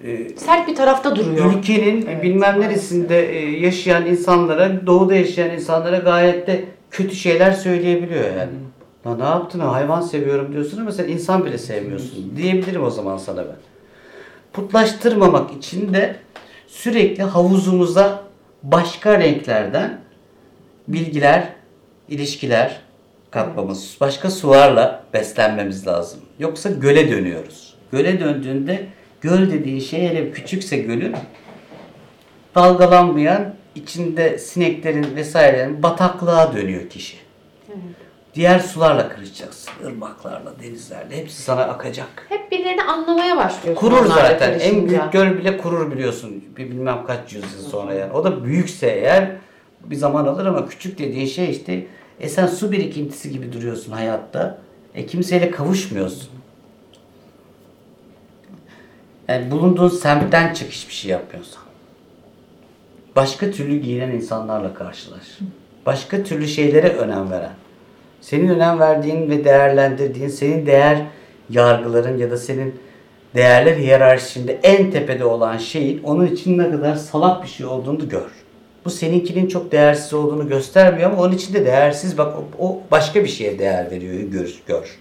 e, 0.04 0.28
Sert 0.36 0.68
bir 0.68 0.74
tarafta 0.74 1.16
duruyor. 1.16 1.52
ülkenin 1.54 2.06
Evet, 2.06 2.22
bilmem 2.22 2.60
neresinde 2.60 3.28
e, 3.36 3.50
yaşayan 3.60 4.06
insanlara, 4.06 4.86
doğuda 4.86 5.14
yaşayan 5.14 5.50
insanlara 5.50 5.96
gayet 5.98 6.46
de 6.46 6.64
kötü 6.90 7.14
şeyler 7.16 7.52
söyleyebiliyor 7.52 8.24
yani. 8.24 8.52
Ya 9.04 9.14
ne 9.16 9.24
yaptın 9.24 9.60
ha? 9.60 9.72
hayvan 9.72 10.00
seviyorum 10.00 10.52
diyorsun 10.52 10.80
ama 10.80 10.92
sen 10.92 11.08
insan 11.08 11.44
bile 11.44 11.58
sevmiyorsun 11.58 12.32
diyebilirim 12.36 12.84
o 12.84 12.90
zaman 12.90 13.16
sana 13.16 13.38
ben. 13.44 13.56
Putlaştırmamak 14.52 15.52
için 15.52 15.94
de 15.94 16.16
sürekli 16.66 17.22
havuzumuza 17.22 18.20
başka 18.62 19.18
renklerden 19.20 20.00
bilgiler, 20.88 21.48
ilişkiler 22.08 22.80
katmamız, 23.30 23.96
başka 24.00 24.30
sularla 24.30 25.02
beslenmemiz 25.14 25.86
lazım. 25.86 26.20
Yoksa 26.38 26.70
göle 26.70 27.10
dönüyoruz. 27.10 27.74
Göle 27.92 28.20
döndüğünde 28.20 28.86
göl 29.20 29.50
dediğin 29.50 29.80
şey 29.80 30.08
hele 30.08 30.30
küçükse 30.30 30.76
gölün 30.76 31.14
dalgalanmayan 32.54 33.54
içinde 33.74 34.38
sineklerin 34.38 35.16
vesairelerin 35.16 35.82
bataklığa 35.82 36.56
dönüyor 36.56 36.88
kişi. 36.88 37.16
Diğer 38.34 38.58
sularla 38.58 39.08
karışacaksın. 39.08 39.72
Irmaklarla, 39.84 40.52
denizlerle 40.62 41.16
hepsi 41.16 41.42
sana 41.42 41.62
akacak. 41.62 42.26
Hep 42.28 42.52
birilerini 42.52 42.82
anlamaya 42.82 43.36
başlıyorsun. 43.36 43.80
Kurur 43.80 44.06
zaten. 44.06 44.58
En 44.58 44.88
büyük 44.88 45.12
göl 45.12 45.38
bile 45.38 45.56
kurur 45.56 45.92
biliyorsun. 45.92 46.44
Bir 46.56 46.70
bilmem 46.70 47.04
kaç 47.06 47.32
yüzyıl 47.32 47.70
sonra 47.70 47.94
yani. 47.94 48.12
O 48.12 48.24
da 48.24 48.44
büyükse 48.44 48.86
eğer 48.86 49.30
bir 49.84 49.96
zaman 49.96 50.26
alır 50.26 50.46
ama 50.46 50.68
küçük 50.68 50.98
dediğin 50.98 51.26
şey 51.26 51.50
işte 51.50 51.86
e 52.20 52.28
sen 52.28 52.46
su 52.46 52.72
birikintisi 52.72 53.30
gibi 53.30 53.52
duruyorsun 53.52 53.92
hayatta. 53.92 54.58
E 54.94 55.06
kimseyle 55.06 55.50
kavuşmuyorsun. 55.50 56.28
Yani 59.28 59.50
bulunduğun 59.50 59.88
semtten 59.88 60.54
çık 60.54 60.70
hiçbir 60.70 60.92
şey 60.92 61.10
yapmıyorsan. 61.10 61.62
Başka 63.16 63.50
türlü 63.50 63.76
giyinen 63.76 64.10
insanlarla 64.10 64.74
karşılaş. 64.74 65.38
Başka 65.86 66.22
türlü 66.22 66.46
şeylere 66.46 66.88
önem 66.88 67.30
veren. 67.30 67.54
Senin 68.20 68.48
önem 68.48 68.78
verdiğin 68.78 69.30
ve 69.30 69.44
değerlendirdiğin, 69.44 70.28
senin 70.28 70.66
değer 70.66 71.02
yargıların 71.50 72.18
ya 72.18 72.30
da 72.30 72.36
senin 72.36 72.80
değerler 73.34 73.76
hiyerarşisinde 73.76 74.60
en 74.62 74.90
tepede 74.90 75.24
olan 75.24 75.56
şeyin 75.56 76.02
onun 76.02 76.26
için 76.26 76.58
ne 76.58 76.70
kadar 76.70 76.94
salak 76.94 77.42
bir 77.42 77.48
şey 77.48 77.66
olduğunu 77.66 78.08
gör. 78.08 78.43
Bu 78.84 78.90
seninkinin 78.90 79.46
çok 79.48 79.72
değersiz 79.72 80.12
olduğunu 80.14 80.48
göstermiyor 80.48 81.10
ama 81.10 81.22
onun 81.22 81.32
için 81.32 81.54
de 81.54 81.64
değersiz 81.66 82.18
bak 82.18 82.36
o, 82.36 82.66
o 82.66 82.80
başka 82.90 83.24
bir 83.24 83.28
şeye 83.28 83.58
değer 83.58 83.90
veriyor 83.90 84.14
gör, 84.14 84.54
gör 84.66 84.98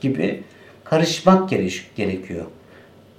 gibi 0.00 0.42
karışmak 0.84 1.50
gere- 1.50 1.68
gerekiyor. 1.96 2.44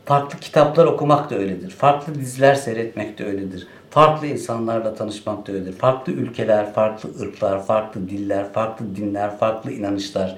Farklı 0.06 0.40
kitaplar 0.40 0.86
okumak 0.86 1.30
da 1.30 1.36
öyledir. 1.36 1.70
Farklı 1.70 2.16
diziler 2.16 2.56
seyretmek 2.56 3.18
de 3.18 3.26
öyledir. 3.26 3.68
Farklı 3.90 4.28
insanlarla 4.28 4.96
tanışmak 4.96 5.48
da 5.48 5.52
öyledir. 5.52 5.74
Farklı 5.74 6.13
ülkeler, 6.13 6.74
farklı 6.74 7.10
ırklar, 7.22 7.66
farklı 7.66 8.10
diller, 8.10 8.54
farklı 8.54 8.96
dinler, 8.96 9.38
farklı 9.38 9.72
inanışlar, 9.72 10.38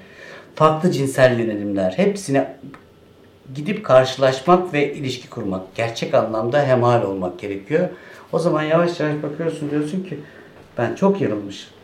farklı 0.56 0.92
cinsel 0.92 1.40
yönelimler 1.40 1.92
hepsine 1.92 2.56
gidip 3.56 3.86
karşılaşmak 3.86 4.74
ve 4.74 4.94
ilişki 4.94 5.30
kurmak, 5.30 5.76
gerçek 5.76 6.14
anlamda 6.14 6.64
hemal 6.64 7.04
olmak 7.04 7.40
gerekiyor. 7.40 7.90
O 8.32 8.40
zaman 8.40 8.64
yavaş 8.64 9.00
yavaş 9.00 9.24
bakıyorsun 9.24 9.72
diyorsun 9.72 10.04
ki 10.04 10.20
ben 10.78 10.96
çok 10.96 11.22
yanılmışım. 11.22 11.79